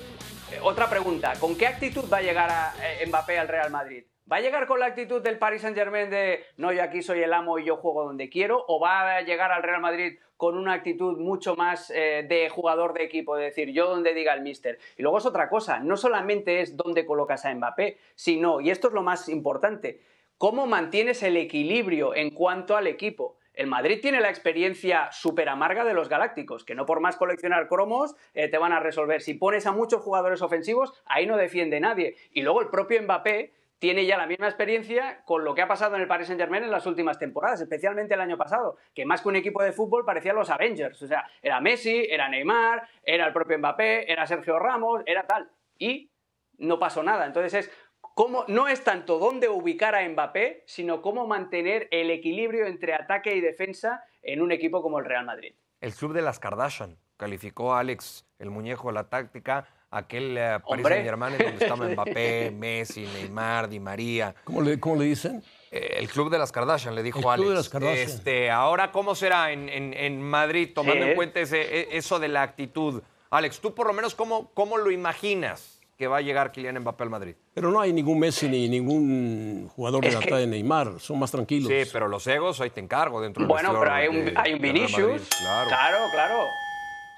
otra 0.62 0.88
pregunta, 0.88 1.34
¿con 1.40 1.56
qué 1.56 1.66
actitud 1.66 2.04
va 2.12 2.18
a 2.18 2.22
llegar 2.22 2.50
a 2.50 2.74
eh, 2.82 3.06
Mbappé 3.06 3.38
al 3.38 3.48
Real 3.48 3.70
Madrid? 3.70 4.04
¿Va 4.30 4.36
a 4.36 4.40
llegar 4.40 4.66
con 4.66 4.80
la 4.80 4.86
actitud 4.86 5.22
del 5.22 5.38
Paris 5.38 5.62
Saint 5.62 5.76
Germain 5.76 6.08
de 6.08 6.44
no, 6.56 6.72
yo 6.72 6.82
aquí 6.82 7.02
soy 7.02 7.22
el 7.22 7.32
amo 7.32 7.58
y 7.58 7.64
yo 7.64 7.76
juego 7.76 8.04
donde 8.04 8.30
quiero? 8.30 8.64
¿O 8.68 8.80
va 8.80 9.16
a 9.16 9.20
llegar 9.20 9.52
al 9.52 9.62
Real 9.62 9.82
Madrid 9.82 10.18
con 10.38 10.56
una 10.56 10.72
actitud 10.72 11.18
mucho 11.18 11.56
más 11.56 11.90
eh, 11.90 12.24
de 12.26 12.48
jugador 12.48 12.94
de 12.94 13.04
equipo, 13.04 13.36
de 13.36 13.44
decir 13.44 13.70
yo 13.72 13.86
donde 13.86 14.14
diga 14.14 14.32
el 14.32 14.40
mister? 14.40 14.78
Y 14.96 15.02
luego 15.02 15.18
es 15.18 15.26
otra 15.26 15.50
cosa, 15.50 15.80
no 15.80 15.98
solamente 15.98 16.60
es 16.60 16.76
dónde 16.76 17.04
colocas 17.04 17.44
a 17.44 17.54
Mbappé, 17.54 17.98
sino, 18.14 18.60
y 18.60 18.70
esto 18.70 18.88
es 18.88 18.94
lo 18.94 19.02
más 19.02 19.28
importante, 19.28 20.00
cómo 20.38 20.66
mantienes 20.66 21.22
el 21.22 21.36
equilibrio 21.36 22.14
en 22.14 22.30
cuanto 22.30 22.76
al 22.76 22.86
equipo. 22.86 23.36
El 23.54 23.68
Madrid 23.68 24.00
tiene 24.02 24.20
la 24.20 24.30
experiencia 24.30 25.10
súper 25.12 25.48
amarga 25.48 25.84
de 25.84 25.94
los 25.94 26.08
Galácticos, 26.08 26.64
que 26.64 26.74
no 26.74 26.86
por 26.86 27.00
más 27.00 27.16
coleccionar 27.16 27.68
cromos 27.68 28.16
eh, 28.34 28.48
te 28.48 28.58
van 28.58 28.72
a 28.72 28.80
resolver. 28.80 29.22
Si 29.22 29.34
pones 29.34 29.66
a 29.66 29.72
muchos 29.72 30.02
jugadores 30.02 30.42
ofensivos, 30.42 30.92
ahí 31.06 31.26
no 31.26 31.36
defiende 31.36 31.78
nadie. 31.78 32.16
Y 32.32 32.42
luego 32.42 32.60
el 32.60 32.68
propio 32.68 33.00
Mbappé 33.00 33.52
tiene 33.78 34.06
ya 34.06 34.16
la 34.16 34.26
misma 34.26 34.46
experiencia 34.46 35.22
con 35.24 35.44
lo 35.44 35.54
que 35.54 35.62
ha 35.62 35.68
pasado 35.68 35.94
en 35.94 36.02
el 36.02 36.08
Paris 36.08 36.26
Saint-Germain 36.26 36.64
en 36.64 36.70
las 36.70 36.86
últimas 36.86 37.18
temporadas, 37.18 37.60
especialmente 37.60 38.14
el 38.14 38.20
año 38.20 38.36
pasado, 38.36 38.76
que 38.94 39.04
más 39.04 39.22
que 39.22 39.28
un 39.28 39.36
equipo 39.36 39.62
de 39.62 39.72
fútbol 39.72 40.04
parecían 40.04 40.36
los 40.36 40.50
Avengers. 40.50 41.00
O 41.02 41.06
sea, 41.06 41.24
era 41.40 41.60
Messi, 41.60 42.06
era 42.08 42.28
Neymar, 42.28 42.88
era 43.04 43.26
el 43.26 43.32
propio 43.32 43.58
Mbappé, 43.58 44.10
era 44.10 44.26
Sergio 44.26 44.58
Ramos, 44.58 45.02
era 45.06 45.26
tal. 45.26 45.48
Y 45.78 46.10
no 46.58 46.78
pasó 46.78 47.02
nada. 47.02 47.26
Entonces 47.26 47.54
es 47.54 47.83
cómo, 48.14 48.44
no 48.48 48.68
es 48.68 48.82
tanto 48.82 49.18
dónde 49.18 49.48
ubicar 49.48 49.94
a 49.94 50.08
Mbappé, 50.08 50.64
sino 50.66 51.02
cómo 51.02 51.26
mantener 51.26 51.88
el 51.90 52.10
equilibrio 52.10 52.66
entre 52.66 52.94
ataque 52.94 53.34
y 53.36 53.40
defensa 53.40 54.04
en 54.22 54.40
un 54.40 54.52
equipo 54.52 54.82
como 54.82 54.98
el 54.98 55.04
Real 55.04 55.26
Madrid. 55.26 55.54
El 55.80 55.92
club 55.94 56.12
de 56.12 56.22
las 56.22 56.38
Kardashian 56.38 56.96
calificó 57.16 57.74
a 57.74 57.80
Alex, 57.80 58.26
el 58.38 58.50
muñeco 58.50 58.88
de 58.88 58.94
la 58.94 59.08
táctica, 59.08 59.68
aquel 59.90 60.36
eh, 60.36 60.58
Paris 60.66 60.86
Saint-Germain 60.86 61.34
en 61.34 61.38
donde 61.38 61.64
estaban 61.64 61.92
Mbappé, 61.92 62.50
Messi, 62.50 63.06
Neymar, 63.06 63.68
Di 63.68 63.80
María. 63.80 64.34
¿Cómo 64.44 64.60
le, 64.60 64.80
cómo 64.80 64.96
le 64.96 65.04
dicen? 65.04 65.42
Eh, 65.70 65.96
el 65.98 66.08
club 66.08 66.30
de 66.30 66.38
las 66.38 66.52
Kardashian, 66.52 66.94
le 66.94 67.02
dijo 67.02 67.20
el 67.20 67.26
Alex. 67.26 67.36
Club 67.38 67.48
de 67.50 67.54
las 67.54 67.68
Kardashian. 67.68 68.08
Este, 68.08 68.50
ahora, 68.50 68.90
¿cómo 68.90 69.14
será 69.14 69.52
en, 69.52 69.68
en, 69.68 70.22
Madrid, 70.22 70.70
tomando 70.74 71.04
en 71.06 71.14
cuenta 71.14 71.40
ese, 71.40 71.60
e, 71.62 71.96
eso 71.96 72.18
de 72.18 72.28
la 72.28 72.42
actitud? 72.42 73.02
Alex, 73.30 73.60
tú 73.60 73.74
por 73.74 73.86
lo 73.86 73.92
menos, 73.92 74.14
¿cómo, 74.14 74.50
cómo 74.54 74.78
lo 74.78 74.90
imaginas? 74.90 75.73
Que 75.96 76.06
va 76.08 76.18
a 76.18 76.20
llegar 76.20 76.50
Kylian 76.50 76.80
Mbappé 76.80 77.04
al 77.04 77.10
Madrid. 77.10 77.36
Pero 77.52 77.70
no 77.70 77.80
hay 77.80 77.92
ningún 77.92 78.18
Messi 78.18 78.48
ni 78.48 78.68
ningún 78.68 79.68
jugador 79.74 80.04
de 80.04 80.12
la 80.12 80.20
talla 80.20 80.38
de 80.38 80.46
Neymar, 80.46 80.98
son 81.00 81.18
más 81.18 81.30
tranquilos. 81.30 81.68
Sí, 81.68 81.90
pero 81.92 82.08
los 82.08 82.26
egos 82.26 82.60
ahí 82.60 82.70
te 82.70 82.80
encargo 82.80 83.20
dentro 83.20 83.42
del 83.42 83.48
Bueno, 83.48 83.76
pero 83.78 83.92
hay 83.92 84.08
un, 84.08 84.32
hay 84.36 84.54
un 84.54 84.60
Vinicius. 84.60 85.28
claro, 85.28 85.68
claro. 85.68 85.98
claro. 86.12 86.44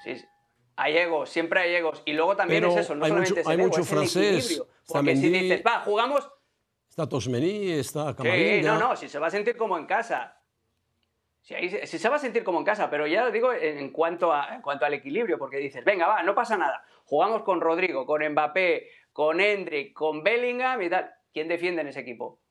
Sí, 0.03 0.25
hay 0.75 0.97
egos, 0.97 1.29
siempre 1.29 1.59
hay 1.59 1.75
egos. 1.75 2.03
Y 2.05 2.13
luego 2.13 2.35
también 2.35 2.63
es 2.65 2.75
eso, 2.77 2.95
no 2.95 3.05
hay 3.05 3.09
solamente 3.09 3.41
mucho, 3.41 3.49
hay 3.49 3.57
mucho 3.57 3.83
francés. 3.83 4.63
Porque 4.87 5.15
si 5.15 5.29
dices, 5.29 5.63
va, 5.65 5.81
jugamos... 5.81 6.29
Está 6.87 7.09
Tosmení, 7.09 7.71
está 7.71 8.15
Camavinga... 8.15 8.55
Sí, 8.55 8.61
no, 8.61 8.79
no, 8.89 8.95
si 8.95 9.09
se 9.09 9.19
va 9.19 9.27
a 9.27 9.31
sentir 9.31 9.57
como 9.57 9.77
en 9.77 9.85
casa. 9.85 10.36
Si, 11.47 11.69
si, 11.87 11.97
se 11.97 12.09
va 12.09 12.17
a 12.17 12.19
sentir 12.19 12.43
como 12.43 12.59
en 12.59 12.65
casa, 12.65 12.89
pero 12.89 13.07
ya 13.07 13.23
lo 13.23 13.31
digo 13.31 13.53
en 13.53 13.89
cuanto, 13.91 14.33
a, 14.33 14.55
en 14.55 14.61
cuanto 14.61 14.85
al 14.85 14.93
equilibrio, 14.93 15.37
porque 15.37 15.55
dices, 15.55 15.85
venga, 15.85 16.05
va, 16.05 16.21
no 16.21 16.35
pasa 16.35 16.57
nada. 16.57 16.83
Jugamos 17.05 17.43
con 17.43 17.61
Rodrigo, 17.61 18.05
con 18.05 18.21
Mbappé, 18.21 18.89
con 19.13 19.39
Hendrik, 19.39 19.93
con 19.93 20.23
Bellingham 20.23 20.81
y 20.81 20.89
tal. 20.89 21.09
¿Quién 21.31 21.47
defiende 21.47 21.83
en 21.83 21.87
ese 21.87 22.01
equipo? 22.01 22.41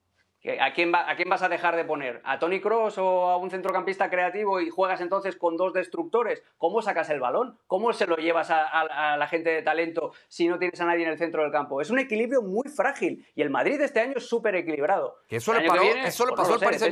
¿A 0.61 0.73
quién, 0.73 0.95
va, 0.95 1.11
¿A 1.11 1.15
quién 1.17 1.29
vas 1.29 1.43
a 1.43 1.51
dejar 1.51 1.77
de 1.77 1.85
poner? 1.85 2.23
¿A 2.25 2.39
Tony 2.39 2.59
Cross 2.59 2.97
o 2.97 3.27
a 3.27 3.37
un 3.37 3.51
centrocampista 3.51 4.09
creativo 4.09 4.63
y 4.63 4.71
juegas 4.71 5.03
entonces 5.03 5.37
con 5.37 5.59
dos 5.59 5.75
destructores? 5.75 6.43
¿Cómo 6.57 6.81
sacas 6.81 7.11
el 7.11 7.21
balón? 7.21 7.59
¿Cómo 7.67 7.93
se 7.93 8.07
lo 8.07 8.17
llevas 8.17 8.49
a, 8.51 9.17
la 9.19 9.27
gente 9.27 9.51
de 9.51 9.61
talento 9.61 10.13
si 10.29 10.49
no 10.49 10.59
tienes 10.59 10.81
a 10.81 10.87
nadie 10.87 11.05
en 11.05 11.11
el 11.11 11.19
centro 11.19 11.43
del 11.43 11.53
campo? 11.53 11.83
Es 11.83 11.91
un 11.91 11.99
equilibrio 11.99 12.41
muy 12.41 12.67
frágil 12.71 13.27
y 13.35 13.43
el 13.43 13.51
Madrid 13.51 13.79
este 13.83 14.01
año 14.01 14.15
es 14.17 14.27
súper 14.27 14.55
equilibrado. 14.55 15.19
Que 15.29 15.37
eso, 15.37 15.53
le, 15.53 15.67
eso 16.07 16.25
le 16.25 16.33
pasó 16.33 16.55
al 16.55 16.61
Paris 16.61 16.83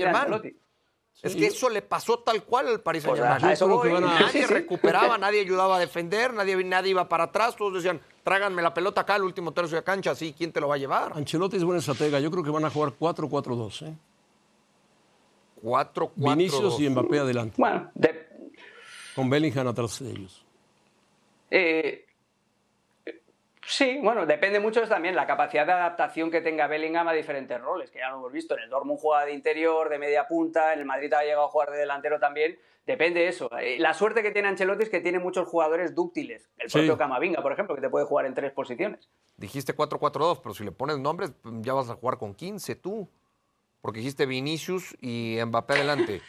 Saint-Germain. 1.14 1.44
Es 1.44 1.52
que 1.52 1.56
eso 1.56 1.70
le 1.70 1.82
pasó 1.82 2.18
tal 2.18 2.42
cual 2.44 2.68
al 2.68 2.80
Paris 2.80 3.04
pues 3.04 3.18
Saint-Germain. 3.18 4.02
Nadie 4.02 4.46
recuperaba, 4.46 5.16
nadie 5.18 5.40
ayudaba 5.40 5.76
a 5.76 5.78
defender, 5.78 6.34
nadie, 6.34 6.62
nadie 6.64 6.90
iba 6.90 7.08
para 7.08 7.24
atrás, 7.24 7.56
todos 7.56 7.74
decían, 7.74 8.00
tráiganme 8.22 8.62
la 8.62 8.74
pelota 8.74 9.02
acá, 9.02 9.16
el 9.16 9.22
último 9.22 9.52
tercio 9.52 9.76
de 9.76 9.84
cancha, 9.84 10.10
así, 10.10 10.34
¿quién 10.36 10.52
te 10.52 10.60
lo 10.60 10.68
va 10.68 10.74
a 10.74 10.78
llevar? 10.78 11.12
Ancelotti 11.14 11.56
es 11.56 11.64
buena 11.64 11.78
estratega, 11.78 12.20
yo 12.20 12.30
creo 12.30 12.42
que 12.44 12.50
van 12.50 12.64
a 12.64 12.70
jugar 12.70 12.92
4-4-2, 12.98 13.88
¿eh? 13.88 13.94
4-4-2. 15.62 16.10
Vinicius 16.16 16.80
y 16.80 16.88
Mbappé 16.90 17.18
adelante. 17.20 17.54
Bueno, 17.56 17.90
con 19.14 19.30
Bellingham 19.30 19.68
atrás 19.68 20.00
de 20.00 20.10
ellos. 20.10 20.44
Eh, 21.50 22.03
Sí, 23.66 23.98
bueno, 24.02 24.26
depende 24.26 24.60
mucho 24.60 24.86
también 24.86 25.14
la 25.14 25.26
capacidad 25.26 25.66
de 25.66 25.72
adaptación 25.72 26.30
que 26.30 26.40
tenga 26.40 26.66
Bellingham 26.66 27.08
a 27.08 27.12
diferentes 27.12 27.60
roles, 27.60 27.90
que 27.90 27.98
ya 27.98 28.10
lo 28.10 28.16
hemos 28.16 28.32
visto. 28.32 28.56
En 28.56 28.64
el 28.64 28.70
Dortmund 28.70 28.98
juega 29.00 29.24
de 29.24 29.32
interior, 29.32 29.88
de 29.88 29.98
media 29.98 30.26
punta, 30.28 30.72
en 30.72 30.80
el 30.80 30.84
Madrid 30.84 31.12
ha 31.12 31.22
llegado 31.22 31.44
a 31.44 31.48
jugar 31.48 31.70
de 31.70 31.78
delantero 31.78 32.18
también. 32.18 32.58
Depende 32.86 33.20
de 33.20 33.28
eso. 33.28 33.50
Eh, 33.58 33.78
la 33.78 33.94
suerte 33.94 34.22
que 34.22 34.30
tiene 34.30 34.48
Ancelotti 34.48 34.82
es 34.82 34.90
que 34.90 35.00
tiene 35.00 35.18
muchos 35.18 35.48
jugadores 35.48 35.94
dúctiles. 35.94 36.50
El 36.58 36.70
propio 36.70 36.98
Camavinga, 36.98 37.42
por 37.42 37.52
ejemplo, 37.52 37.74
que 37.74 37.80
te 37.80 37.88
puede 37.88 38.04
jugar 38.04 38.26
en 38.26 38.34
tres 38.34 38.52
posiciones. 38.52 39.08
Dijiste 39.38 39.74
4-4-2, 39.74 40.40
pero 40.42 40.54
si 40.54 40.64
le 40.64 40.72
pones 40.72 40.98
nombres, 40.98 41.32
ya 41.44 41.72
vas 41.72 41.88
a 41.88 41.94
jugar 41.94 42.18
con 42.18 42.34
15 42.34 42.74
tú. 42.74 43.08
Porque 43.80 44.00
dijiste 44.00 44.26
Vinicius 44.26 44.96
y 45.00 45.38
Mbappé 45.44 45.74
adelante. 45.74 46.20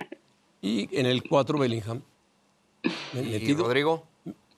y 0.60 0.88
en 0.98 1.06
el 1.06 1.22
4 1.22 1.58
Bellingham. 1.58 2.02
¿Y 3.14 3.54
Rodrigo? 3.54 4.11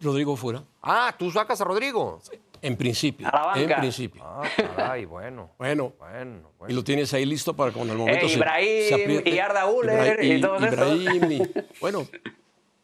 Rodrigo 0.04 0.36
fuera. 0.36 0.62
Ah, 0.82 1.14
tú 1.18 1.30
sacas 1.30 1.60
a 1.60 1.64
Rodrigo. 1.64 2.20
En 2.62 2.76
principio. 2.76 3.28
En 3.56 3.68
principio. 3.76 4.22
Ah, 4.24 4.42
caray, 4.56 5.04
bueno. 5.04 5.50
Bueno. 5.58 5.92
Bueno, 5.98 6.42
Y 6.68 6.72
lo 6.72 6.82
tienes 6.82 7.12
ahí 7.12 7.26
listo 7.26 7.54
para 7.54 7.72
cuando 7.72 7.92
el 7.92 7.98
momento 7.98 8.26
eh, 8.26 8.32
Ibrahim, 8.32 9.22
y 9.26 9.38
Arda 9.38 9.66
Uller 9.66 10.24
y, 10.24 10.40
todo 10.40 10.56
Ibrahim 10.64 11.42
bueno, 11.80 12.06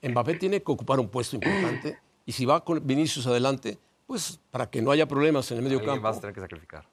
Mbappé 0.02 0.34
tiene 0.34 0.60
que 0.62 0.70
ocupar 0.70 1.00
un 1.00 1.08
puesto 1.08 1.36
importante 1.36 1.98
y 2.26 2.32
si 2.32 2.44
va 2.44 2.62
con 2.62 2.86
Vinicius 2.86 3.26
adelante, 3.26 3.78
pues 4.06 4.38
para 4.50 4.68
que 4.68 4.82
no 4.82 4.90
haya 4.90 5.06
problemas 5.06 5.50
en 5.50 5.58
el 5.58 5.62
medio 5.62 5.82
campo. 5.82 6.02
vas 6.02 6.18
a 6.18 6.20
tener 6.20 6.34
que 6.34 6.40
sacrificar. 6.40 6.84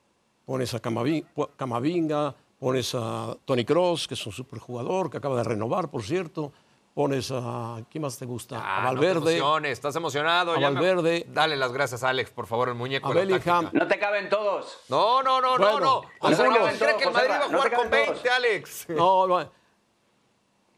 Pones 0.45 0.73
a 0.73 0.79
Camavinga, 0.79 2.35
pones 2.57 2.95
a 2.95 3.35
Tony 3.43 3.65
Cross, 3.65 4.07
que 4.07 4.13
es 4.13 4.25
un 4.25 4.31
superjugador, 4.31 5.09
que 5.09 5.17
acaba 5.17 5.35
de 5.35 5.43
renovar, 5.43 5.89
por 5.89 6.03
cierto 6.03 6.53
pones 6.97 7.29
a. 7.31 7.79
¿Quién 7.91 8.01
más 8.01 8.17
te 8.17 8.25
gusta? 8.25 8.57
a 8.57 8.83
Valverde. 8.85 9.37
No 9.37 9.59
estás 9.59 9.95
emocionado. 9.95 10.53
A 10.53 10.59
Valverde. 10.59 11.27
Dale 11.29 11.55
las 11.55 11.71
gracias 11.71 12.03
a 12.03 12.09
Alex, 12.09 12.31
por 12.31 12.47
favor, 12.47 12.69
el 12.69 12.73
muñeco. 12.73 13.09
A 13.09 13.13
Bellingham. 13.13 13.69
No 13.71 13.87
te 13.87 13.99
caben 13.99 14.29
todos. 14.29 14.79
No, 14.89 15.21
no, 15.21 15.39
no, 15.39 15.59
no, 15.59 15.79
no. 15.79 16.01
¿Cree 16.19 16.97
que 16.97 17.03
el 17.03 17.13
Madrid 17.13 17.29
va 17.29 17.37
a 17.37 17.41
jugar 17.43 17.71
con 17.71 17.89
20, 17.91 18.29
Alex? 18.31 18.89
No, 18.89 19.27
no. 19.27 19.51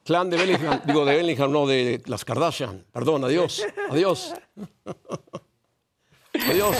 Clan 0.03 0.29
de 0.29 0.35
Bellingham, 0.35 0.81
digo 0.85 1.05
de 1.05 1.15
Bellingham, 1.15 1.51
no 1.53 1.65
de 1.65 2.01
las 2.07 2.25
Kardashian. 2.25 2.85
Perdón, 2.91 3.23
adiós. 3.23 3.65
Adiós. 3.89 4.33
adiós. 6.49 6.77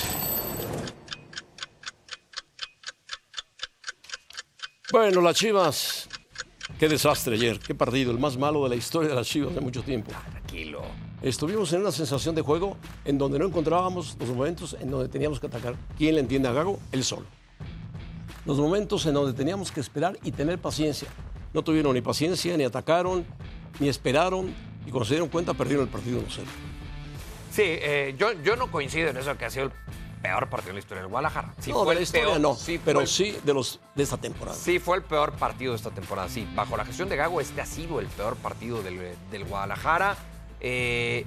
Bueno, 4.91 5.21
las 5.21 5.35
chivas 5.37 6.08
Qué 6.77 6.87
desastre 6.87 7.35
ayer, 7.35 7.59
qué 7.59 7.75
partido, 7.75 8.11
el 8.11 8.19
más 8.19 8.37
malo 8.37 8.63
de 8.63 8.69
la 8.69 8.75
historia 8.75 9.09
de 9.09 9.15
las 9.15 9.27
Chivas 9.27 9.53
de 9.53 9.61
mucho 9.61 9.81
tiempo. 9.81 10.11
Tranquilo. 10.11 10.81
Estuvimos 11.21 11.73
en 11.73 11.81
una 11.81 11.91
sensación 11.91 12.35
de 12.35 12.41
juego 12.41 12.77
en 13.03 13.17
donde 13.17 13.39
no 13.39 13.45
encontrábamos 13.45 14.15
los 14.19 14.29
momentos 14.29 14.77
en 14.79 14.89
donde 14.89 15.09
teníamos 15.09 15.39
que 15.39 15.47
atacar. 15.47 15.75
¿Quién 15.97 16.15
le 16.15 16.21
entiende 16.21 16.47
a 16.47 16.53
Gago? 16.53 16.79
Él 16.93 17.03
solo. 17.03 17.25
Los 18.45 18.57
momentos 18.57 19.05
en 19.05 19.13
donde 19.13 19.33
teníamos 19.33 19.71
que 19.71 19.81
esperar 19.81 20.17
y 20.23 20.31
tener 20.31 20.59
paciencia. 20.59 21.09
No 21.53 21.61
tuvieron 21.61 21.93
ni 21.93 22.01
paciencia, 22.01 22.55
ni 22.55 22.63
atacaron, 22.63 23.25
ni 23.79 23.89
esperaron, 23.89 24.53
y 24.85 24.91
cuando 24.91 25.05
se 25.05 25.15
dieron 25.15 25.29
cuenta 25.29 25.53
perdieron 25.53 25.85
el 25.85 25.91
partido 25.91 26.21
1-0. 26.21 26.25
Sí, 27.51 27.63
eh, 27.65 28.15
yo, 28.17 28.31
yo 28.43 28.55
no 28.55 28.71
coincido 28.71 29.09
en 29.09 29.17
eso 29.17 29.37
que 29.37 29.45
ha 29.45 29.49
sido 29.49 29.65
el 29.65 29.71
peor 30.21 30.49
partido 30.49 30.69
de 30.69 30.73
la 30.73 30.79
historia 30.79 31.01
del 31.01 31.09
Guadalajara. 31.09 31.53
Sí 31.59 31.71
no, 31.71 31.83
fue 31.83 31.93
de 31.93 31.99
la 31.99 32.03
historia 32.03 32.39
no, 32.39 32.55
sí, 32.55 32.79
pero 32.83 33.05
sí 33.05 33.37
de, 33.43 33.53
los, 33.53 33.79
de 33.95 34.03
esta 34.03 34.17
temporada. 34.17 34.57
Sí, 34.57 34.79
fue 34.79 34.97
el 34.97 35.03
peor 35.03 35.33
partido 35.33 35.71
de 35.71 35.77
esta 35.77 35.91
temporada, 35.91 36.29
sí. 36.29 36.47
Bajo 36.55 36.77
la 36.77 36.85
gestión 36.85 37.09
de 37.09 37.15
Gago, 37.15 37.41
este 37.41 37.61
ha 37.61 37.65
sido 37.65 37.99
el 37.99 38.07
peor 38.07 38.35
partido 38.37 38.81
del, 38.81 39.45
Guadalajara. 39.45 40.17
Eh, 40.59 41.25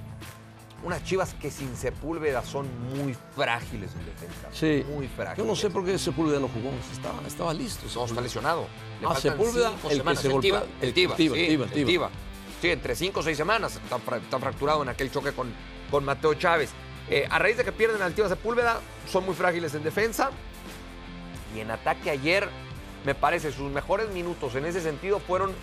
unas 0.83 1.03
chivas 1.05 1.33
que 1.35 1.49
sin 1.49 1.75
Sepúlveda 1.77 2.43
son 2.43 2.67
muy 2.93 3.15
frágiles 3.35 3.91
en 3.93 4.05
defensa. 4.05 4.49
Sí. 4.51 4.85
Muy 4.93 5.07
frágiles. 5.07 5.37
Yo 5.37 5.45
no 5.45 5.55
sé 5.55 5.69
por 5.69 5.85
qué 5.85 5.97
Sepúlveda 5.97 6.39
no 6.39 6.49
jugó. 6.49 6.71
Estaba, 6.91 7.25
estaba 7.25 7.53
listo. 7.53 7.85
No, 7.95 8.05
está 8.05 8.21
lesionado. 8.21 8.67
Le 9.01 9.07
ah, 9.07 9.15
Sepúlveda, 9.15 9.71
el 9.89 10.03
que 10.03 10.15
se 10.15 10.29
golpea. 10.29 10.63
El 10.81 10.93
Tiva. 10.93 11.15
El 11.17 11.85
Tiva, 11.85 12.09
sí, 12.61 12.69
entre 12.69 12.95
cinco 12.95 13.21
o 13.21 13.23
seis 13.23 13.37
semanas 13.37 13.75
está, 13.75 13.97
está, 14.17 14.39
fracturado 14.39 14.83
en 14.83 14.89
aquel 14.89 15.11
choque 15.11 15.31
con, 15.31 15.51
con 15.89 16.03
Mateo 16.03 16.33
Chávez. 16.33 16.71
Eh, 17.09 17.27
a 17.29 17.39
raíz 17.39 17.57
de 17.57 17.63
que 17.63 17.71
pierden 17.71 18.01
al 18.01 18.13
Tío 18.13 18.27
Sepúlveda, 18.29 18.79
son 19.07 19.25
muy 19.25 19.35
frágiles 19.35 19.73
en 19.75 19.83
defensa. 19.83 20.31
Y 21.55 21.59
en 21.59 21.71
ataque 21.71 22.09
ayer, 22.09 22.47
me 23.05 23.13
parece, 23.15 23.51
sus 23.51 23.71
mejores 23.71 24.09
minutos 24.09 24.55
en 24.55 24.65
ese 24.65 24.81
sentido 24.81 25.19
fueron 25.19 25.53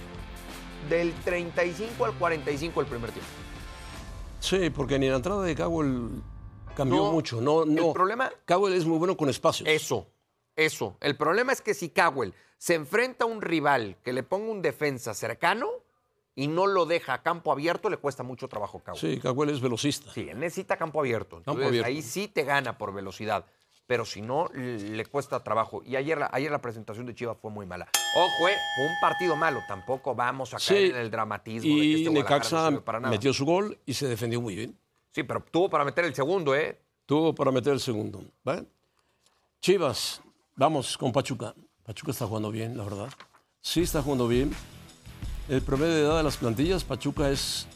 del 0.88 1.12
35 1.24 2.04
al 2.04 2.14
45 2.14 2.80
el 2.80 2.86
primer 2.86 3.10
tiempo. 3.10 3.30
Sí, 4.38 4.70
porque 4.70 4.98
ni 4.98 5.08
la 5.08 5.16
entrada 5.16 5.42
de 5.42 5.54
Cowell 5.54 6.22
cambió 6.74 7.12
mucho. 7.12 7.40
No, 7.40 7.64
no. 7.64 7.88
El 7.88 7.92
problema. 7.92 8.30
Cowell 8.46 8.74
es 8.74 8.86
muy 8.86 8.98
bueno 8.98 9.16
con 9.16 9.28
espacios. 9.28 9.68
Eso, 9.68 10.06
eso. 10.56 10.96
El 11.00 11.16
problema 11.16 11.52
es 11.52 11.60
que 11.60 11.74
si 11.74 11.90
Cowell 11.90 12.34
se 12.56 12.74
enfrenta 12.74 13.24
a 13.24 13.28
un 13.28 13.42
rival 13.42 13.96
que 14.02 14.12
le 14.12 14.22
ponga 14.22 14.50
un 14.50 14.62
defensa 14.62 15.14
cercano, 15.14 15.68
y 16.40 16.48
no 16.48 16.66
lo 16.66 16.86
deja 16.86 17.14
a 17.14 17.22
campo 17.22 17.52
abierto, 17.52 17.90
le 17.90 17.98
cuesta 17.98 18.22
mucho 18.22 18.48
trabajo 18.48 18.82
a 18.86 18.94
Sí, 18.94 19.18
Caguel 19.18 19.50
es 19.50 19.60
velocista. 19.60 20.10
Sí, 20.12 20.30
necesita 20.34 20.76
campo 20.76 21.00
abierto. 21.00 21.42
ahí 21.84 22.02
sí 22.02 22.28
te 22.28 22.44
gana 22.44 22.78
por 22.78 22.94
velocidad. 22.94 23.44
Pero 23.86 24.04
si 24.04 24.22
no, 24.22 24.48
le 24.54 25.04
cuesta 25.06 25.42
trabajo. 25.42 25.82
Y 25.84 25.96
ayer 25.96 26.16
la, 26.16 26.30
ayer 26.32 26.50
la 26.50 26.60
presentación 26.60 27.06
de 27.06 27.14
Chivas 27.14 27.36
fue 27.42 27.50
muy 27.50 27.66
mala. 27.66 27.88
Ojo, 28.16 28.48
eh, 28.48 28.54
fue 28.76 28.86
un 28.86 28.94
partido 29.00 29.34
malo. 29.34 29.60
Tampoco 29.66 30.14
vamos 30.14 30.54
a 30.54 30.58
caer 30.58 30.92
en 30.92 30.96
el 30.96 31.10
dramatismo. 31.10 31.68
Y 31.68 31.74
de 31.74 31.82
que 31.82 32.02
este 32.02 32.10
Necaxa 32.10 32.70
metió 33.00 33.32
su 33.32 33.44
gol 33.44 33.76
y 33.84 33.94
se 33.94 34.06
defendió 34.06 34.40
muy 34.40 34.54
bien. 34.54 34.78
Sí, 35.10 35.24
pero 35.24 35.44
tuvo 35.50 35.68
para 35.68 35.84
meter 35.84 36.04
el 36.04 36.14
segundo, 36.14 36.54
¿eh? 36.54 36.80
Tuvo 37.04 37.34
para 37.34 37.50
meter 37.50 37.72
el 37.72 37.80
segundo. 37.80 38.22
Chivas, 39.60 40.22
Vamos 40.60 40.98
con 40.98 41.10
Pachuca. 41.10 41.54
Pachuca 41.84 42.10
está 42.10 42.26
jugando 42.26 42.50
bien, 42.50 42.76
la 42.76 42.84
verdad. 42.84 43.08
Sí 43.62 43.80
está 43.80 44.02
jugando 44.02 44.28
bien. 44.28 44.54
El 45.50 45.62
promedio 45.62 45.94
de 45.94 46.00
edad 46.02 46.16
de 46.18 46.22
las 46.22 46.36
plantillas, 46.36 46.84
Pachuca 46.84 47.28
es, 47.28 47.66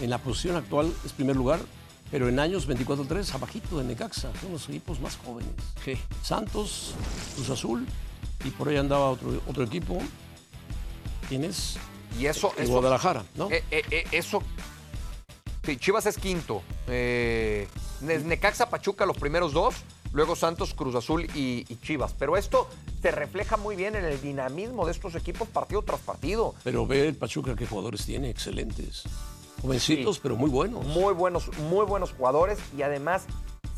en 0.00 0.08
la 0.08 0.18
posición 0.18 0.54
actual, 0.56 0.92
es 1.04 1.12
primer 1.12 1.34
lugar, 1.34 1.58
pero 2.12 2.28
en 2.28 2.38
años 2.38 2.68
24-3, 2.68 3.34
abajito 3.34 3.78
de 3.78 3.84
Necaxa. 3.84 4.30
Son 4.40 4.52
los 4.52 4.68
equipos 4.68 5.00
más 5.00 5.16
jóvenes. 5.16 5.50
Sí. 5.84 5.94
Santos, 6.22 6.94
Cruz 7.34 7.50
Azul, 7.50 7.86
y 8.44 8.50
por 8.50 8.68
ahí 8.68 8.76
andaba 8.76 9.10
otro, 9.10 9.42
otro 9.48 9.64
equipo. 9.64 9.98
¿Quién 11.28 11.42
es? 11.42 11.76
Y 12.20 12.26
eso, 12.26 12.52
En 12.56 12.62
eso 12.64 12.72
Guadalajara, 12.72 13.24
¿no? 13.34 13.50
Eh, 13.50 13.64
eh, 13.72 13.82
eh, 13.90 14.04
eso. 14.12 14.40
Sí, 15.64 15.76
Chivas 15.78 16.06
es 16.06 16.16
quinto. 16.18 16.62
Eh, 16.86 17.66
Ne- 18.00 18.18
Necaxa, 18.18 18.70
Pachuca, 18.70 19.04
los 19.06 19.16
primeros 19.16 19.52
dos. 19.52 19.74
Luego 20.16 20.34
Santos, 20.34 20.72
Cruz 20.72 20.94
Azul 20.94 21.26
y, 21.34 21.66
y 21.68 21.76
Chivas. 21.82 22.14
Pero 22.18 22.38
esto 22.38 22.66
se 23.02 23.10
refleja 23.10 23.58
muy 23.58 23.76
bien 23.76 23.94
en 23.96 24.06
el 24.06 24.18
dinamismo 24.18 24.86
de 24.86 24.92
estos 24.92 25.14
equipos 25.14 25.46
partido 25.46 25.82
tras 25.82 26.00
partido. 26.00 26.54
Pero 26.64 26.86
ve 26.86 27.06
el 27.08 27.14
Pachuca 27.16 27.54
qué 27.54 27.66
jugadores 27.66 28.06
tiene, 28.06 28.30
excelentes. 28.30 29.02
Jovencitos, 29.60 30.16
Sí. 30.16 30.20
pero 30.22 30.36
muy 30.36 30.48
buenos. 30.48 30.86
Muy 30.86 31.12
buenos, 31.12 31.50
muy 31.70 31.84
buenos 31.84 32.12
jugadores 32.12 32.58
y 32.78 32.80
además 32.80 33.26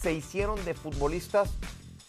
se 0.01 0.13
hicieron 0.13 0.65
de 0.65 0.75
futbolistas 0.75 1.51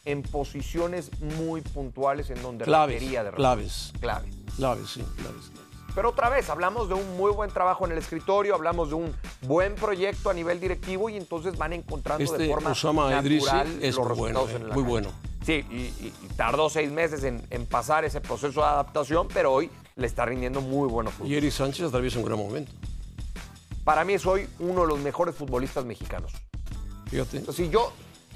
en 0.06 0.22
posiciones 0.22 1.10
muy 1.22 1.62
puntuales 1.62 2.30
en 2.30 2.40
donde 2.44 2.66
Claves, 2.66 2.96
requería 3.00 3.24
de 3.24 3.32
claves. 3.32 3.92
claves. 4.00 4.32
Claves, 4.58 4.90
sí, 4.92 5.02
claves, 5.18 5.50
claves. 5.52 5.69
Pero 5.96 6.10
otra 6.10 6.30
vez, 6.30 6.50
hablamos 6.50 6.88
de 6.88 6.94
un 6.96 7.18
muy 7.18 7.32
buen 7.32 7.50
trabajo 7.52 7.86
en 7.86 7.92
el 7.92 7.98
escritorio, 7.98 8.56
hablamos 8.56 8.90
de 8.90 8.96
un 8.96 9.14
buen 9.42 9.76
proyecto 9.76 10.30
a 10.30 10.34
nivel 10.34 10.60
directivo 10.60 11.10
y 11.10 11.18
entonces 11.18 11.58
van 11.58 11.74
encontrando 11.74 12.20
de 12.20 12.24
Este 12.26 12.48
forma 12.48 12.72
Osama 12.72 13.10
natural 13.10 13.80
es 13.82 13.96
los 13.96 14.08
bueno, 14.18 14.40
resultados 14.46 14.50
eh, 14.52 14.56
en 14.56 14.68
la 14.70 14.74
muy 14.76 14.84
cancha. 14.84 14.90
bueno. 14.90 15.12
Sí, 15.46 15.66
y, 15.72 15.76
y- 15.76 16.14
y 16.24 16.28
tardó 16.36 16.70
seis 16.70 16.92
meses 16.92 17.24
en, 17.24 17.42
en 17.50 17.66
pasar 17.66 18.06
ese 18.06 18.22
proceso 18.22 18.60
de 18.62 18.68
adaptación, 18.68 19.28
pero 19.34 19.52
hoy 19.54 19.70
le 19.96 20.06
está 20.06 20.26
rindiendo 20.26 20.62
muy 20.62 20.88
buenos 20.88 21.14
frutos. 21.14 21.32
Y 21.32 21.36
Eric 21.36 21.52
Sánchez 21.52 21.88
atraviesa 21.88 22.20
un 22.20 22.26
gran 22.26 22.38
momento. 22.38 22.72
Para 23.84 24.06
mí 24.06 24.14
es 24.14 24.26
hoy 24.26 24.48
uno 24.60 24.82
de 24.82 24.88
los 24.88 25.00
mejores 25.00 25.34
futbolistas 25.36 25.86
mexicanos. 25.86 26.34
Fíjate. 27.10 27.52
Si 27.52 27.70
yo, 27.70 27.92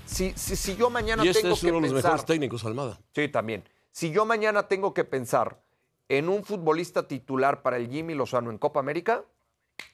si, 0.06 0.34
si, 0.36 0.56
si 0.56 0.76
yo 0.76 0.90
mañana 0.90 1.24
Y 1.24 1.28
este 1.28 1.44
tengo 1.44 1.54
es 1.56 1.62
que 1.62 1.68
uno 1.68 1.76
de 1.76 1.82
los 1.82 1.92
pensar... 1.94 2.12
mejores 2.14 2.26
técnicos, 2.26 2.66
Almada. 2.66 3.00
Sí, 3.14 3.28
también. 3.28 3.64
Si 3.92 4.10
yo 4.12 4.26
mañana 4.26 4.68
tengo 4.68 4.94
que 4.94 5.04
pensar 5.04 5.62
en 6.10 6.30
un 6.30 6.44
futbolista 6.44 7.08
titular 7.08 7.62
para 7.62 7.78
el 7.78 7.90
Jimmy 7.90 8.14
Lozano 8.14 8.52
en 8.52 8.58
Copa 8.58 8.80
América, 8.80 9.24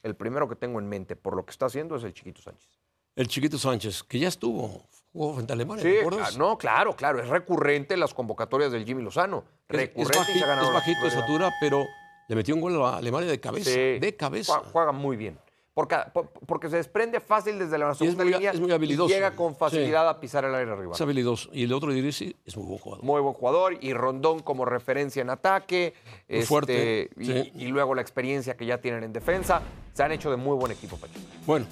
el 0.02 0.14
primero 0.16 0.48
que 0.48 0.56
tengo 0.56 0.78
en 0.78 0.88
mente 0.88 1.16
por 1.16 1.36
lo 1.36 1.44
que 1.44 1.50
está 1.50 1.66
haciendo 1.66 1.96
es 1.96 2.04
el 2.04 2.12
Chiquito 2.14 2.42
Sánchez. 2.42 2.68
El 3.16 3.26
chiquito 3.26 3.58
Sánchez, 3.58 4.04
que 4.04 4.20
ya 4.20 4.28
estuvo, 4.28 4.86
jugó 5.12 5.34
frente 5.34 5.52
a 5.52 5.54
Alemania, 5.54 5.82
Sí, 5.82 5.96
ah, 6.22 6.28
no, 6.38 6.56
claro, 6.56 6.94
claro, 6.94 7.20
es 7.20 7.28
recurrente 7.28 7.94
en 7.94 8.00
las 8.00 8.14
convocatorias 8.14 8.70
del 8.70 8.84
Jimmy 8.84 9.02
Lozano. 9.02 9.44
Es, 9.68 9.74
es 9.74 9.80
Recurrente 9.80 10.10
y 10.10 10.14
se 10.14 10.18
ha 10.18 10.20
bajito, 10.20 10.46
ganado 10.46 10.68
es 10.68 10.74
bajito 10.74 11.00
de 11.02 11.08
estatura, 11.08 11.50
pero 11.60 11.84
le 12.28 12.36
metió 12.36 12.54
un 12.54 12.60
gol 12.60 12.80
a 12.84 12.96
Alemania 12.98 13.28
de 13.28 13.40
cabeza. 13.40 13.68
Sí. 13.70 13.98
De 13.98 14.14
cabeza. 14.16 14.60
Jue- 14.62 14.70
Juega 14.72 14.92
muy 14.92 15.16
bien. 15.16 15.38
Porque, 15.80 15.96
por- 16.12 16.28
porque 16.46 16.68
se 16.68 16.76
desprende 16.76 17.20
fácil 17.20 17.58
desde 17.58 17.78
la 17.78 17.94
segunda 17.94 18.22
muy- 18.22 18.34
línea 18.34 18.50
es 18.50 18.60
muy 18.60 18.68
y 18.68 18.72
habilidoso. 18.74 19.08
llega 19.14 19.30
con 19.34 19.56
facilidad 19.56 20.06
a 20.10 20.20
pisar 20.20 20.44
el 20.44 20.54
aire 20.54 20.76
rival. 20.76 20.92
Es 20.94 21.00
habilidoso. 21.00 21.48
Y 21.54 21.62
el 21.64 21.72
otro 21.72 21.90
Idrisi 21.90 22.36
es 22.44 22.54
muy 22.56 22.66
buen 22.66 22.78
jugador. 22.78 23.02
Muy 23.04 23.20
buen 23.22 23.32
jugador 23.32 23.78
y 23.80 23.94
Rondón 23.94 24.40
como 24.40 24.66
referencia 24.66 25.22
en 25.22 25.30
ataque. 25.30 25.94
Muy 26.28 26.42
fuerte, 26.42 27.04
este, 27.04 27.22
y, 27.22 27.24
sí. 27.26 27.52
y 27.54 27.64
luego 27.68 27.94
la 27.94 28.02
experiencia 28.02 28.58
que 28.58 28.66
ya 28.66 28.78
tienen 28.78 29.04
en 29.04 29.12
defensa. 29.14 29.62
Se 29.94 30.02
han 30.02 30.12
hecho 30.12 30.30
de 30.30 30.36
muy 30.36 30.54
buen 30.56 30.70
equipo, 30.70 30.96
Pachuca. 30.98 31.18
Bueno, 31.46 31.64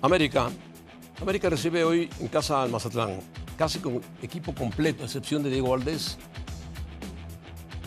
América. 0.00 0.50
América 1.20 1.50
recibe 1.50 1.82
hoy 1.82 2.08
en 2.20 2.28
casa 2.28 2.62
al 2.62 2.70
Mazatlán, 2.70 3.18
casi 3.58 3.80
con 3.80 4.00
equipo 4.22 4.54
completo, 4.54 5.02
a 5.02 5.06
excepción 5.06 5.42
de 5.42 5.50
Diego 5.50 5.70
Valdés. 5.70 6.16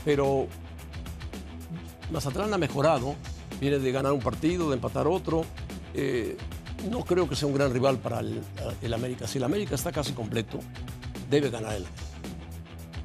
Pero 0.03 0.47
Mazatlán 2.11 2.53
ha 2.53 2.57
mejorado, 2.57 3.15
viene 3.59 3.79
de 3.79 3.91
ganar 3.91 4.11
un 4.13 4.19
partido, 4.19 4.69
de 4.69 4.75
empatar 4.75 5.07
otro. 5.07 5.45
Eh, 5.93 6.37
no 6.89 7.03
creo 7.03 7.27
que 7.27 7.35
sea 7.35 7.47
un 7.47 7.55
gran 7.55 7.73
rival 7.73 7.97
para 7.97 8.19
el, 8.19 8.41
el 8.81 8.93
América. 8.93 9.27
Si 9.27 9.37
el 9.37 9.43
América 9.43 9.75
está 9.75 9.91
casi 9.91 10.13
completo, 10.13 10.59
debe 11.29 11.49
ganar 11.49 11.73
él. 11.73 11.85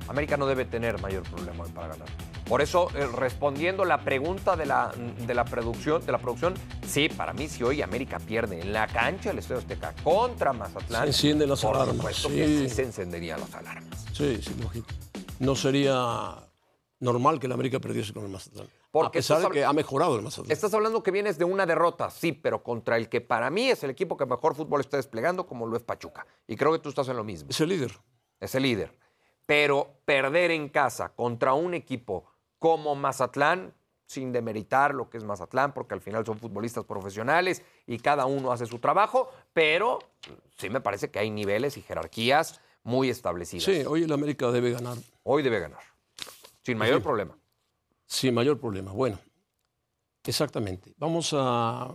América 0.08 0.36
no 0.36 0.46
debe 0.46 0.64
tener 0.64 1.00
mayor 1.00 1.22
problema 1.22 1.64
para 1.66 1.88
ganar. 1.88 2.08
Por 2.46 2.60
eso, 2.60 2.88
eh, 2.94 3.06
respondiendo 3.06 3.84
la 3.84 4.02
pregunta 4.02 4.56
de 4.56 4.66
la, 4.66 4.92
de 5.26 5.32
la 5.34 5.44
producción, 5.44 6.04
de 6.04 6.12
la 6.12 6.18
producción, 6.18 6.54
sí, 6.86 7.08
para 7.08 7.32
mí, 7.32 7.48
si 7.48 7.62
hoy 7.62 7.80
América 7.80 8.18
pierde 8.18 8.60
en 8.60 8.72
la 8.72 8.86
cancha 8.88 9.30
del 9.30 9.38
Estadio 9.38 9.60
Azteca 9.60 9.94
contra 10.02 10.52
Mazatlán, 10.52 11.02
Se 11.04 11.08
encienden 11.08 11.48
las 11.48 11.62
por 11.62 11.76
alarmas, 11.76 11.96
supuesto 11.96 12.28
sí. 12.28 12.34
que 12.34 12.46
sí 12.46 12.68
se 12.68 12.82
encenderían 12.82 13.40
las 13.40 13.54
alarmas. 13.54 14.04
Sí, 14.12 14.38
sí, 14.42 14.54
lógico. 14.60 14.86
No 15.38 15.56
sería 15.56 16.34
normal 17.00 17.38
que 17.40 17.46
el 17.46 17.52
América 17.52 17.78
perdiese 17.80 18.12
con 18.12 18.24
el 18.24 18.28
Mazatlán. 18.30 18.66
Porque 18.92 19.18
a 19.18 19.20
pesar 19.20 19.38
estás 19.38 19.50
de 19.52 19.58
que 19.58 19.64
ha 19.64 19.72
mejorado 19.72 20.14
el 20.16 20.22
Mazatlán. 20.22 20.52
Estás 20.52 20.72
hablando 20.74 21.02
que 21.02 21.10
vienes 21.10 21.38
de 21.38 21.44
una 21.46 21.64
derrota, 21.66 22.10
sí, 22.10 22.30
pero 22.32 22.62
contra 22.62 22.96
el 22.98 23.08
que 23.08 23.20
para 23.22 23.48
mí 23.50 23.70
es 23.70 23.82
el 23.82 23.90
equipo 23.90 24.16
que 24.16 24.26
mejor 24.26 24.54
fútbol 24.54 24.80
está 24.82 24.98
desplegando, 24.98 25.46
como 25.46 25.66
lo 25.66 25.76
es 25.76 25.82
Pachuca. 25.82 26.26
Y 26.46 26.56
creo 26.56 26.72
que 26.72 26.78
tú 26.78 26.90
estás 26.90 27.08
en 27.08 27.16
lo 27.16 27.24
mismo. 27.24 27.48
Es 27.50 27.60
el 27.60 27.70
líder. 27.70 27.98
es 28.38 28.54
el 28.54 28.62
líder. 28.64 28.96
Pero 29.46 29.94
perder 30.04 30.50
en 30.50 30.68
casa 30.68 31.08
contra 31.14 31.54
un 31.54 31.74
equipo 31.74 32.26
como 32.58 32.94
Mazatlán, 32.94 33.74
sin 34.06 34.30
demeritar 34.30 34.94
lo 34.94 35.08
que 35.08 35.16
es 35.16 35.24
Mazatlán, 35.24 35.72
porque 35.72 35.94
al 35.94 36.02
final 36.02 36.26
son 36.26 36.38
futbolistas 36.38 36.84
profesionales 36.84 37.62
y 37.86 37.98
cada 37.98 38.26
uno 38.26 38.52
hace 38.52 38.66
su 38.66 38.78
trabajo, 38.78 39.30
pero 39.54 40.00
sí 40.58 40.68
me 40.68 40.82
parece 40.82 41.10
que 41.10 41.18
hay 41.18 41.30
niveles 41.30 41.78
y 41.78 41.82
jerarquías 41.82 42.60
muy 42.82 43.08
establecidas. 43.08 43.64
Sí, 43.64 43.84
hoy 43.86 44.02
el 44.02 44.12
América 44.12 44.50
debe 44.50 44.72
ganar 44.72 44.98
Hoy 45.22 45.42
debe 45.42 45.60
ganar, 45.60 45.80
sin 46.62 46.76
mayor 46.76 46.98
Sí. 46.98 47.04
problema. 47.04 47.38
Sin 48.12 48.34
mayor 48.34 48.60
problema. 48.60 48.92
Bueno, 48.92 49.18
exactamente. 50.24 50.94
Vamos 50.98 51.30
a... 51.34 51.94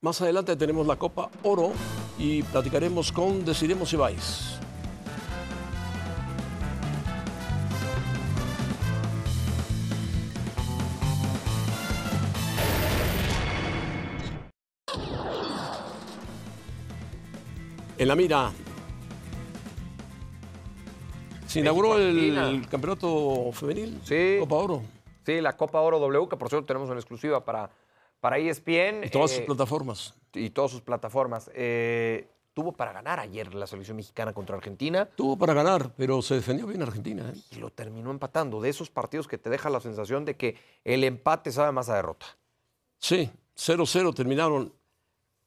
Más 0.00 0.20
adelante 0.20 0.56
tenemos 0.56 0.86
la 0.86 0.96
Copa 0.96 1.30
Oro 1.44 1.72
y 2.18 2.42
platicaremos 2.42 3.12
con 3.12 3.44
Decidemos 3.44 3.92
Ibáis. 3.92 4.58
En 17.96 18.08
la 18.08 18.16
mira. 18.16 18.65
Se 21.56 21.60
inauguró 21.60 21.96
el, 21.96 22.68
campeonato 22.68 23.50
femenil. 23.52 23.98
Sí. 24.04 24.36
Copa 24.40 24.56
Oro. 24.56 24.82
Sí, 25.24 25.40
la 25.40 25.56
Copa 25.56 25.80
Oro 25.80 25.98
W, 25.98 26.28
que 26.28 26.36
por 26.36 26.50
cierto 26.50 26.66
tenemos 26.66 26.90
en 26.90 26.96
exclusiva 26.96 27.42
para, 27.46 27.70
para 28.20 28.36
ESPN. 28.36 29.04
Y 29.04 29.08
todas 29.08 29.30
sus 29.30 29.40
eh, 29.40 29.44
plataformas. 29.46 30.12
y 30.34 30.50
todas 30.50 30.70
sus 30.70 30.82
plataformas. 30.82 31.50
Eh, 31.54 32.28
tuvo 32.52 32.72
para 32.72 32.92
ganar 32.92 33.20
ayer 33.20 33.54
la 33.54 33.66
selección 33.66 33.96
mexicana 33.96 34.34
contra 34.34 34.54
Argentina. 34.54 35.06
Tuvo 35.16 35.38
para 35.38 35.54
ganar, 35.54 35.94
pero 35.96 36.20
se 36.20 36.34
defendió 36.34 36.66
bien 36.66 36.82
Argentina. 36.82 37.32
¿eh? 37.34 37.40
y 37.52 37.54
lo 37.56 37.70
terminó 37.70 38.10
empatando. 38.10 38.60
De 38.60 38.68
esos 38.68 38.90
partidos 38.90 39.26
que 39.26 39.38
te 39.38 39.48
deja 39.48 39.70
la 39.70 39.80
sensación 39.80 40.26
de 40.26 40.36
que 40.36 40.58
el 40.84 41.04
empate 41.04 41.52
sabe 41.52 41.72
más 41.72 41.88
a 41.88 41.96
derrota. 41.96 42.26
Sí, 42.98 43.30
0-0 43.56 44.14
terminaron 44.14 44.74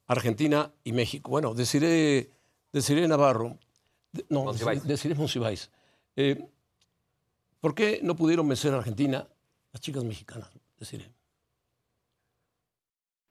Argentina 0.07 0.71
y 0.83 0.91
México. 0.91 1.29
Bueno, 1.29 1.53
deciré, 1.53 2.31
deciré 2.73 3.07
Navarro. 3.07 3.59
no, 4.27 4.45
Monsiváis. 4.45 4.83
deciré 4.87 5.13
Monsiváis. 5.13 5.69
Eh, 6.21 6.37
¿Por 7.61 7.73
qué 7.73 8.01
no 8.03 8.13
pudieron 8.13 8.45
vencer 8.45 8.73
a 8.73 8.77
Argentina 8.79 9.25
las 9.71 9.81
chicas 9.81 10.03
mexicanas? 10.03 10.49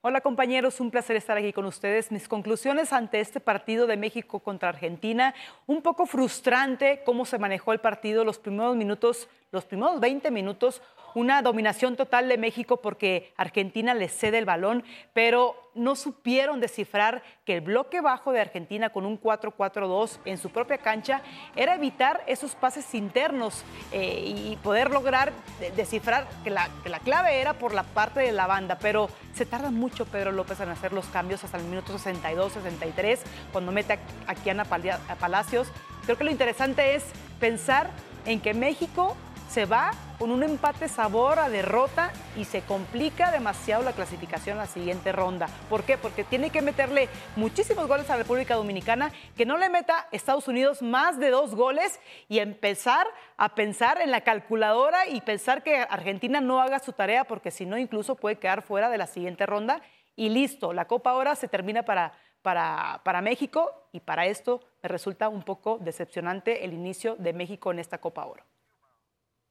Hola 0.01 0.21
compañeros, 0.21 0.79
un 0.79 0.89
placer 0.89 1.15
estar 1.15 1.37
aquí 1.37 1.53
con 1.53 1.65
ustedes. 1.65 2.11
Mis 2.11 2.27
conclusiones 2.27 2.91
ante 2.91 3.19
este 3.19 3.39
partido 3.39 3.85
de 3.85 3.95
México 3.95 4.39
contra 4.39 4.69
Argentina, 4.69 5.35
un 5.67 5.83
poco 5.83 6.07
frustrante 6.07 7.03
cómo 7.05 7.27
se 7.27 7.37
manejó 7.37 7.73
el 7.73 7.79
partido 7.79 8.25
los 8.25 8.39
primeros 8.39 8.75
minutos, 8.75 9.27
los 9.51 9.65
primeros 9.65 9.99
20 9.99 10.31
minutos, 10.31 10.81
una 11.13 11.43
dominación 11.43 11.95
total 11.95 12.27
de 12.27 12.39
México 12.39 12.77
porque 12.77 13.33
Argentina 13.37 13.93
le 13.93 14.09
cede 14.09 14.39
el 14.39 14.45
balón, 14.45 14.83
pero 15.13 15.68
no 15.79 15.95
supieron 15.95 16.59
descifrar 16.59 17.23
que 17.45 17.55
el 17.55 17.61
bloque 17.61 18.01
bajo 18.01 18.31
de 18.31 18.41
Argentina 18.41 18.89
con 18.89 19.05
un 19.05 19.19
4-4-2 19.19 20.19
en 20.25 20.37
su 20.37 20.49
propia 20.49 20.77
cancha 20.77 21.21
era 21.55 21.75
evitar 21.75 22.23
esos 22.27 22.55
pases 22.55 22.93
internos 22.93 23.63
eh, 23.91 24.23
y 24.25 24.57
poder 24.57 24.91
lograr 24.91 25.31
de- 25.59 25.71
descifrar 25.71 26.27
que 26.43 26.49
la, 26.49 26.69
clave 27.03 27.39
era 27.39 27.53
por 27.53 27.73
la 27.73 27.83
parte 27.83 28.19
de 28.19 28.31
la 28.31 28.45
banda, 28.45 28.77
pero 28.79 29.09
se 29.33 29.45
tarda 29.45 29.71
mucho 29.71 30.05
Pedro 30.05 30.31
López 30.31 30.59
en 30.59 30.69
hacer 30.69 30.91
los 30.93 31.05
cambios 31.07 31.43
hasta 31.43 31.57
el 31.57 31.63
minuto 31.63 31.97
62, 31.97 32.53
63, 32.53 33.21
cuando 33.51 33.71
mete 33.71 33.99
a, 34.27 34.35
Kiana 34.35 34.65
Palacios. 34.65 35.71
Creo 36.05 36.17
que 36.17 36.23
lo 36.23 36.31
interesante 36.31 36.95
es 36.95 37.05
pensar 37.39 37.89
en 38.25 38.41
que 38.41 38.53
México 38.53 39.15
se 39.49 39.65
va 39.65 39.91
con 40.19 40.31
un 40.31 40.43
empate 40.43 40.87
sabor 40.87 41.39
a 41.39 41.49
derrota 41.49 42.11
y 42.37 42.45
se 42.45 42.61
complica 42.61 43.31
demasiado 43.31 43.83
la 43.83 43.93
clasificación 43.93 44.57
a 44.57 44.61
la 44.61 44.67
siguiente 44.67 45.11
ronda. 45.11 45.47
¿Por 45.69 45.83
qué? 45.83 45.97
Porque 45.97 46.23
tiene 46.23 46.51
que 46.51 46.61
meterle 46.61 47.09
muchísimos 47.35 47.87
goles 47.87 48.09
a 48.11 48.17
República 48.17 48.55
Dominicana, 48.55 49.11
que 49.35 49.45
no 49.45 49.57
le 49.57 49.69
meta 49.69 50.07
Estados 50.11 50.47
Unidos 50.47 50.83
más 50.83 51.17
de 51.19 51.31
dos 51.31 51.55
goles 51.55 51.99
y 52.27 52.39
empezar 52.39 53.07
a 53.37 53.55
pensar 53.55 54.01
en 54.01 54.11
la 54.11 54.21
calculadora 54.21 55.07
y 55.07 55.21
pensar 55.21 55.63
que 55.63 55.77
Argentina 55.77 56.41
no 56.41 56.61
haga 56.61 56.77
su 56.77 56.93
tarea, 56.93 57.23
porque 57.23 57.49
si 57.49 57.65
no, 57.65 57.77
incluso 57.77 58.15
puede 58.15 58.37
quedar 58.37 58.61
fuera 58.61 58.89
de 58.89 58.99
la 58.99 59.07
siguiente 59.07 59.47
ronda. 59.47 59.81
Y 60.15 60.29
listo, 60.29 60.73
la 60.73 60.85
Copa 60.85 61.11
ahora 61.11 61.35
se 61.35 61.47
termina 61.47 61.83
para, 61.83 62.13
para, 62.43 63.01
para 63.03 63.21
México 63.21 63.71
y 63.93 64.01
para 64.01 64.27
esto 64.27 64.59
me 64.83 64.89
resulta 64.89 65.27
un 65.27 65.41
poco 65.41 65.79
decepcionante 65.79 66.65
el 66.65 66.73
inicio 66.73 67.15
de 67.15 67.33
México 67.33 67.71
en 67.71 67.79
esta 67.79 67.97
Copa 67.97 68.25
Oro. 68.25 68.43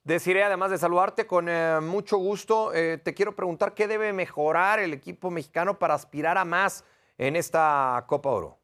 Deciré, 0.09 0.43
además 0.43 0.71
de 0.71 0.79
saludarte 0.79 1.27
con 1.27 1.51
eh, 1.51 1.81
mucho 1.83 2.17
gusto, 2.17 2.73
eh, 2.73 2.97
te 2.97 3.13
quiero 3.13 3.37
preguntar 3.37 3.75
qué 3.75 3.87
debe 3.87 4.15
mejorar 4.15 4.79
el 4.79 4.95
equipo 4.95 5.31
mexicano 5.31 5.79
para 5.79 5.93
aspirar 5.93 6.39
a 6.39 6.47
más 6.47 6.83
en 7.19 7.37
esta 7.37 8.07
Copa 8.09 8.31
Oro 8.31 8.59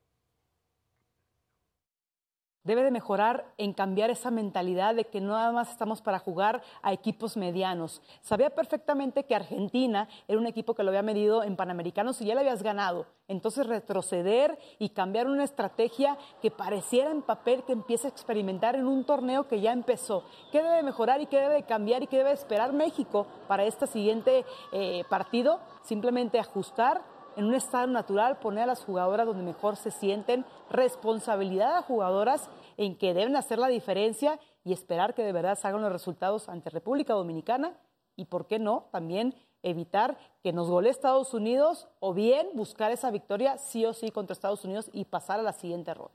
debe 2.64 2.82
de 2.82 2.90
mejorar 2.90 3.44
en 3.58 3.74
cambiar 3.74 4.10
esa 4.10 4.30
mentalidad 4.30 4.94
de 4.94 5.04
que 5.04 5.20
no 5.20 5.34
nada 5.34 5.52
más 5.52 5.70
estamos 5.70 6.00
para 6.00 6.18
jugar 6.18 6.62
a 6.82 6.92
equipos 6.92 7.36
medianos. 7.36 8.02
Sabía 8.22 8.50
perfectamente 8.50 9.24
que 9.24 9.34
Argentina 9.34 10.08
era 10.26 10.38
un 10.38 10.46
equipo 10.46 10.74
que 10.74 10.82
lo 10.82 10.88
había 10.88 11.02
medido 11.02 11.44
en 11.44 11.56
Panamericanos 11.56 12.20
y 12.20 12.24
ya 12.24 12.34
le 12.34 12.40
habías 12.40 12.62
ganado. 12.62 13.06
Entonces 13.28 13.66
retroceder 13.66 14.58
y 14.78 14.90
cambiar 14.90 15.26
una 15.26 15.44
estrategia 15.44 16.18
que 16.42 16.50
pareciera 16.50 17.10
en 17.10 17.22
papel 17.22 17.64
que 17.64 17.72
empieza 17.72 18.08
a 18.08 18.10
experimentar 18.10 18.76
en 18.76 18.86
un 18.86 19.04
torneo 19.04 19.46
que 19.46 19.60
ya 19.60 19.72
empezó. 19.72 20.24
¿Qué 20.50 20.62
debe 20.62 20.82
mejorar 20.82 21.20
y 21.20 21.26
qué 21.26 21.40
debe 21.40 21.62
cambiar 21.64 22.02
y 22.02 22.06
qué 22.06 22.18
debe 22.18 22.32
esperar 22.32 22.72
México 22.72 23.26
para 23.46 23.64
este 23.64 23.86
siguiente 23.86 24.44
eh, 24.72 25.04
partido? 25.08 25.60
Simplemente 25.82 26.38
ajustar 26.38 27.02
en 27.36 27.44
un 27.44 27.54
estado 27.54 27.86
natural, 27.86 28.38
poner 28.38 28.64
a 28.64 28.66
las 28.66 28.84
jugadoras 28.84 29.26
donde 29.26 29.42
mejor 29.42 29.76
se 29.76 29.90
sienten, 29.90 30.44
responsabilidad 30.70 31.76
a 31.76 31.82
jugadoras 31.82 32.48
en 32.76 32.96
que 32.96 33.14
deben 33.14 33.36
hacer 33.36 33.58
la 33.58 33.68
diferencia 33.68 34.38
y 34.64 34.72
esperar 34.72 35.14
que 35.14 35.22
de 35.22 35.32
verdad 35.32 35.58
salgan 35.58 35.82
los 35.82 35.92
resultados 35.92 36.48
ante 36.48 36.70
República 36.70 37.14
Dominicana 37.14 37.76
y, 38.16 38.26
¿por 38.26 38.46
qué 38.46 38.58
no?, 38.58 38.88
también 38.92 39.34
evitar 39.62 40.18
que 40.42 40.52
nos 40.52 40.68
gole 40.68 40.90
Estados 40.90 41.34
Unidos 41.34 41.88
o 42.00 42.12
bien 42.12 42.48
buscar 42.54 42.92
esa 42.92 43.10
victoria 43.10 43.58
sí 43.58 43.84
o 43.86 43.94
sí 43.94 44.10
contra 44.10 44.34
Estados 44.34 44.64
Unidos 44.64 44.90
y 44.92 45.06
pasar 45.06 45.40
a 45.40 45.42
la 45.42 45.52
siguiente 45.52 45.94
ronda. 45.94 46.12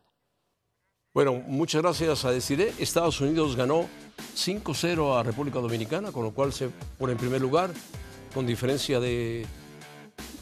Bueno, 1.13 1.33
muchas 1.47 1.81
gracias 1.81 2.23
a 2.23 2.31
Desiree. 2.31 2.71
Estados 2.79 3.19
Unidos 3.19 3.55
ganó 3.55 3.85
5-0 4.35 5.19
a 5.19 5.23
República 5.23 5.59
Dominicana, 5.59 6.11
con 6.11 6.23
lo 6.23 6.33
cual 6.33 6.53
se 6.53 6.69
pone 6.99 7.13
en 7.13 7.17
primer 7.17 7.41
lugar 7.41 7.71
con 8.33 8.45
diferencia 8.45 8.99
de 8.99 9.47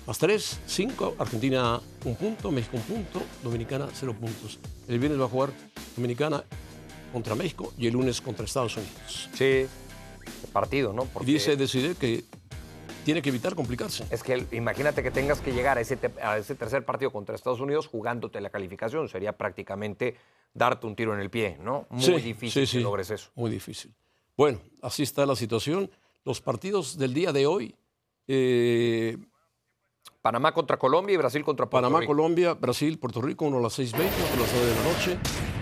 más 0.08 0.18
tres, 0.18 0.60
cinco. 0.66 1.16
Argentina 1.20 1.82
un 2.06 2.16
punto, 2.16 2.50
México 2.50 2.78
un 2.78 2.84
punto, 2.84 3.22
Dominicana 3.44 3.90
cero 3.94 4.16
puntos. 4.20 4.58
El 4.88 5.00
viernes 5.00 5.20
va 5.20 5.26
a 5.26 5.30
jugar 5.30 5.52
Dominicana 5.96 6.44
contra 7.12 7.36
México 7.36 7.74
y 7.78 7.88
el 7.88 7.94
lunes 7.94 8.22
contra 8.22 8.46
Estados 8.46 8.78
Unidos. 8.78 9.30
Sí, 9.34 9.68
partido, 10.54 10.94
¿no? 10.94 11.04
Porque... 11.06 11.30
Dice 11.30 11.58
decidir 11.58 11.98
que 11.98 12.24
tiene 13.04 13.22
que 13.22 13.30
evitar 13.30 13.54
complicarse. 13.54 14.06
Es 14.10 14.24
que 14.24 14.46
imagínate 14.54 15.04
que 15.04 15.12
tengas 15.12 15.42
que 15.42 15.52
llegar 15.52 15.78
a 15.78 15.82
ese, 15.82 15.98
a 16.22 16.38
ese 16.38 16.56
tercer 16.56 16.86
partido 16.86 17.12
contra 17.12 17.36
Estados 17.36 17.60
Unidos 17.60 17.88
jugándote 17.88 18.40
la 18.40 18.50
calificación. 18.50 19.10
Sería 19.10 19.34
prácticamente 19.34 20.16
darte 20.54 20.88
un 20.88 20.96
tiro 20.96 21.14
en 21.14 21.20
el 21.20 21.30
pie, 21.30 21.58
¿no? 21.62 21.86
Muy 21.90 22.22
difícil 22.22 22.66
sí, 22.66 22.78
que 22.78 22.84
logres 22.84 23.10
eso. 23.12 23.30
Muy 23.36 23.52
difícil. 23.52 23.94
Bueno, 24.38 24.60
así 24.82 25.04
está 25.04 25.26
la 25.26 25.36
situación. 25.36 25.90
Los 26.24 26.40
partidos 26.42 26.98
del 26.98 27.14
día 27.14 27.34
de 27.34 27.46
hoy. 27.46 27.76
Eh, 28.28 29.18
Panamá 30.22 30.54
contra 30.54 30.78
Colombia 30.78 31.14
y 31.14 31.18
Brasil 31.18 31.44
contra 31.44 31.70
Puerto 31.70 31.88
Panamá, 31.88 32.06
Colombia, 32.06 32.54
Brasil, 32.54 32.98
Puerto 32.98 33.22
Rico, 33.22 33.46
uno 33.46 33.60
a 33.60 33.62
las 33.62 33.80
6.20, 33.80 33.94
otro 33.94 34.04
a 34.04 34.40
las 34.40 34.54
9 34.54 34.66
de 34.66 34.76
la 34.76 34.84
noche. 34.84 35.18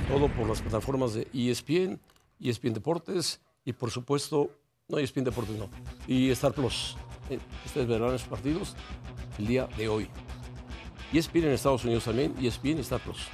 Todo 0.08 0.28
por 0.30 0.48
las 0.48 0.62
plataformas 0.62 1.14
de 1.14 1.28
ESPN, 1.34 2.00
ESPN 2.40 2.74
Deportes 2.74 3.42
y 3.64 3.74
por 3.74 3.92
supuesto, 3.92 4.52
no 4.88 4.98
ESPN 5.00 5.24
Deportes, 5.24 5.56
no, 5.58 5.70
y 6.08 6.30
Star 6.32 6.54
Plus. 6.54 6.96
Eh, 7.30 7.40
ustedes 7.66 7.88
verán 7.88 8.14
esos 8.14 8.28
partidos 8.28 8.76
el 9.40 9.48
día 9.48 9.68
de 9.78 9.88
hoy. 9.88 10.08
ESPN 11.12 11.46
en 11.46 11.54
Estados 11.54 11.84
Unidos 11.84 12.06
también, 12.06 12.36
ESPN 12.40 12.78
y 12.78 12.82
Star 12.82 13.00
Plus. 13.00 13.28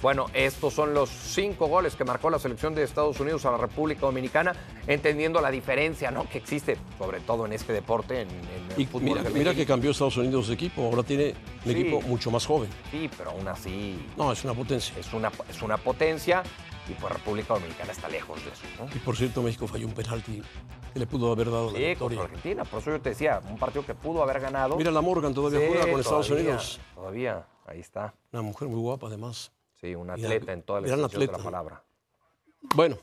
Bueno, 0.00 0.26
estos 0.32 0.74
son 0.74 0.94
los 0.94 1.10
cinco 1.10 1.66
goles 1.66 1.96
que 1.96 2.04
marcó 2.04 2.30
la 2.30 2.38
selección 2.38 2.72
de 2.74 2.84
Estados 2.84 3.18
Unidos 3.18 3.44
a 3.46 3.50
la 3.50 3.58
República 3.58 4.02
Dominicana, 4.02 4.54
entendiendo 4.86 5.40
la 5.40 5.50
diferencia 5.50 6.12
¿no? 6.12 6.28
que 6.28 6.38
existe, 6.38 6.76
sobre 6.98 7.18
todo 7.20 7.46
en 7.46 7.52
este 7.52 7.72
deporte, 7.72 8.22
en, 8.22 8.28
el 8.76 8.86
fútbol. 8.86 9.18
Mira, 9.34 9.54
que 9.54 9.66
cambió 9.66 9.90
Estados 9.90 10.16
Unidos 10.16 10.48
de 10.48 10.54
equipo, 10.54 10.84
ahora 10.84 11.02
tiene 11.02 11.34
un 11.64 11.70
equipo 11.72 12.00
mucho 12.02 12.30
más 12.30 12.46
joven. 12.46 12.70
Sí, 12.92 13.10
pero 13.18 13.30
aún 13.30 13.48
así. 13.48 13.98
No, 14.16 14.30
es 14.30 14.44
una 14.44 14.54
potencia. 14.54 14.94
Es 14.98 15.12
una, 15.12 15.32
es 15.50 15.62
una 15.62 15.76
potencia 15.76 16.44
y 16.88 16.92
pues 16.92 17.12
República 17.12 17.54
Dominicana 17.54 17.92
está 17.92 18.08
lejos 18.08 18.42
de 18.44 18.50
eso. 18.50 18.96
Y 18.96 18.98
por 19.00 19.16
cierto, 19.16 19.42
México 19.42 19.66
falló 19.66 19.86
un 19.86 19.94
penalti 19.94 20.42
que 20.92 20.98
le 20.98 21.06
pudo 21.06 21.32
haber 21.32 21.50
dado 21.50 21.72
la 21.72 21.78
victoria. 21.78 22.22
Argentina, 22.22 22.64
por 22.64 22.80
eso 22.80 22.92
yo 22.92 23.00
te 23.00 23.10
decía, 23.10 23.42
un 23.48 23.58
partido 23.58 23.84
que 23.84 23.94
pudo 23.94 24.22
haber 24.22 24.40
ganado. 24.40 24.76
Mira 24.76 24.90
la 24.90 25.00
Morgan 25.00 25.34
todavía 25.34 25.66
juega 25.68 25.90
con 25.90 26.00
Estados 26.00 26.30
Unidos. 26.30 26.80
Todavía, 26.94 27.46
ahí 27.66 27.80
está. 27.80 28.14
Una 28.32 28.42
mujer 28.42 28.68
muy 28.68 28.80
guapa 28.80 29.08
además. 29.08 29.52
Sí, 29.80 29.94
un 29.94 30.10
atleta 30.10 30.52
en 30.52 30.62
toda 30.62 30.80
la 30.80 30.88
extensión 30.88 31.20
de 31.20 31.32
la 31.32 31.38
palabra. 31.38 31.84
Bueno, 32.74 32.98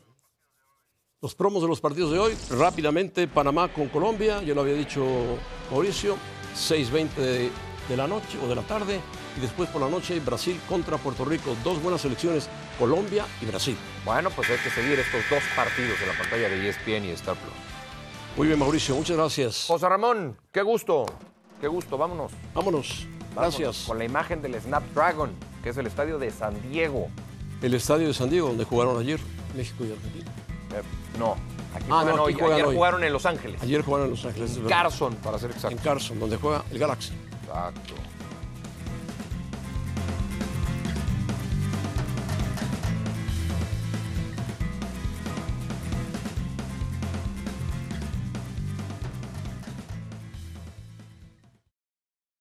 los 1.22 1.34
promos 1.34 1.62
de 1.62 1.70
los 1.70 1.80
partidos 1.80 2.12
de 2.12 2.20
hoy, 2.20 2.38
rápidamente, 2.52 3.28
Panamá 3.28 3.72
con 3.72 3.88
Colombia, 3.88 4.42
ya 4.42 4.54
lo 4.54 4.62
había 4.62 4.74
dicho 4.74 5.06
Mauricio, 5.72 6.18
6.20 6.54 7.14
de, 7.16 7.52
de, 7.88 7.98
la 7.98 8.08
noche 8.08 8.38
o 8.44 8.48
de 8.48 8.56
la 8.56 8.62
tarde, 8.64 9.00
y 9.38 9.40
después 9.40 9.70
por 9.70 9.82
la 9.82 9.90
noche 9.90 10.20
Brasil 10.20 10.60
contra 10.68 10.98
Puerto 10.98 11.24
Rico, 11.24 11.56
dos 11.64 11.82
buenas 11.82 12.02
selecciones, 12.02 12.50
Colombia 12.78 13.26
y 13.42 13.46
Brasil. 13.46 13.78
Bueno, 14.04 14.30
pues 14.32 14.50
hay 14.50 14.58
que 14.58 14.70
seguir 14.70 15.00
estos 15.00 15.22
dos 15.30 15.44
partidos 15.56 16.00
en 16.02 16.10
la 16.10 16.18
pantalla 16.18 16.50
de 16.50 16.70
ESPN 16.70 17.06
y 17.06 17.12
Star 17.12 17.38
Plus. 17.38 17.54
Muy 18.36 18.48
bien, 18.48 18.60
Mauricio, 18.60 18.96
muchas 18.96 19.16
gracias. 19.16 19.66
José 19.68 19.88
Ramón, 19.88 20.38
qué 20.52 20.62
gusto, 20.62 21.06
qué 21.62 21.70
gusto, 21.70 21.98
vámonos. 21.98 22.34
Vámonos, 22.54 23.08
gracias. 23.34 23.86
con 23.88 23.98
la 23.98 24.04
imagen 24.04 24.42
del 24.42 24.60
Snapdragon 24.60 25.55
que 25.66 25.72
es 25.72 25.78
el 25.78 25.88
estadio 25.88 26.20
de 26.20 26.30
San 26.30 26.54
Diego. 26.70 27.08
El 27.64 27.74
estadio 27.74 28.08
de 28.08 28.14
San 28.14 28.30
Diego, 28.30 28.50
donde 28.50 28.66
jugaron 28.66 29.00
ayer 29.00 29.20
México 29.58 29.84
y 29.84 29.94
Argentina. 29.94 30.32
Eh, 30.76 31.18
no, 31.18 31.32
aquí 31.74 31.86
ah, 31.90 32.02
juegan 32.04 32.20
hoy. 32.20 32.38
ayer 32.54 32.66
jugaron 32.66 33.04
en 33.04 33.12
Los 33.12 33.26
Ángeles. 33.26 33.60
Ayer 33.64 33.82
jugaron 33.82 34.06
en 34.06 34.12
Los 34.12 34.26
Ángeles. 34.26 34.58
En 34.58 34.66
Carson, 34.66 35.16
para 35.16 35.40
ser 35.40 35.50
exacto. 35.50 35.76
En 35.76 35.84
Carson, 35.84 36.20
donde 36.20 36.38
juega 36.38 36.64
el 36.70 36.78
Galaxy. 36.78 37.14
Exacto. 37.42 37.96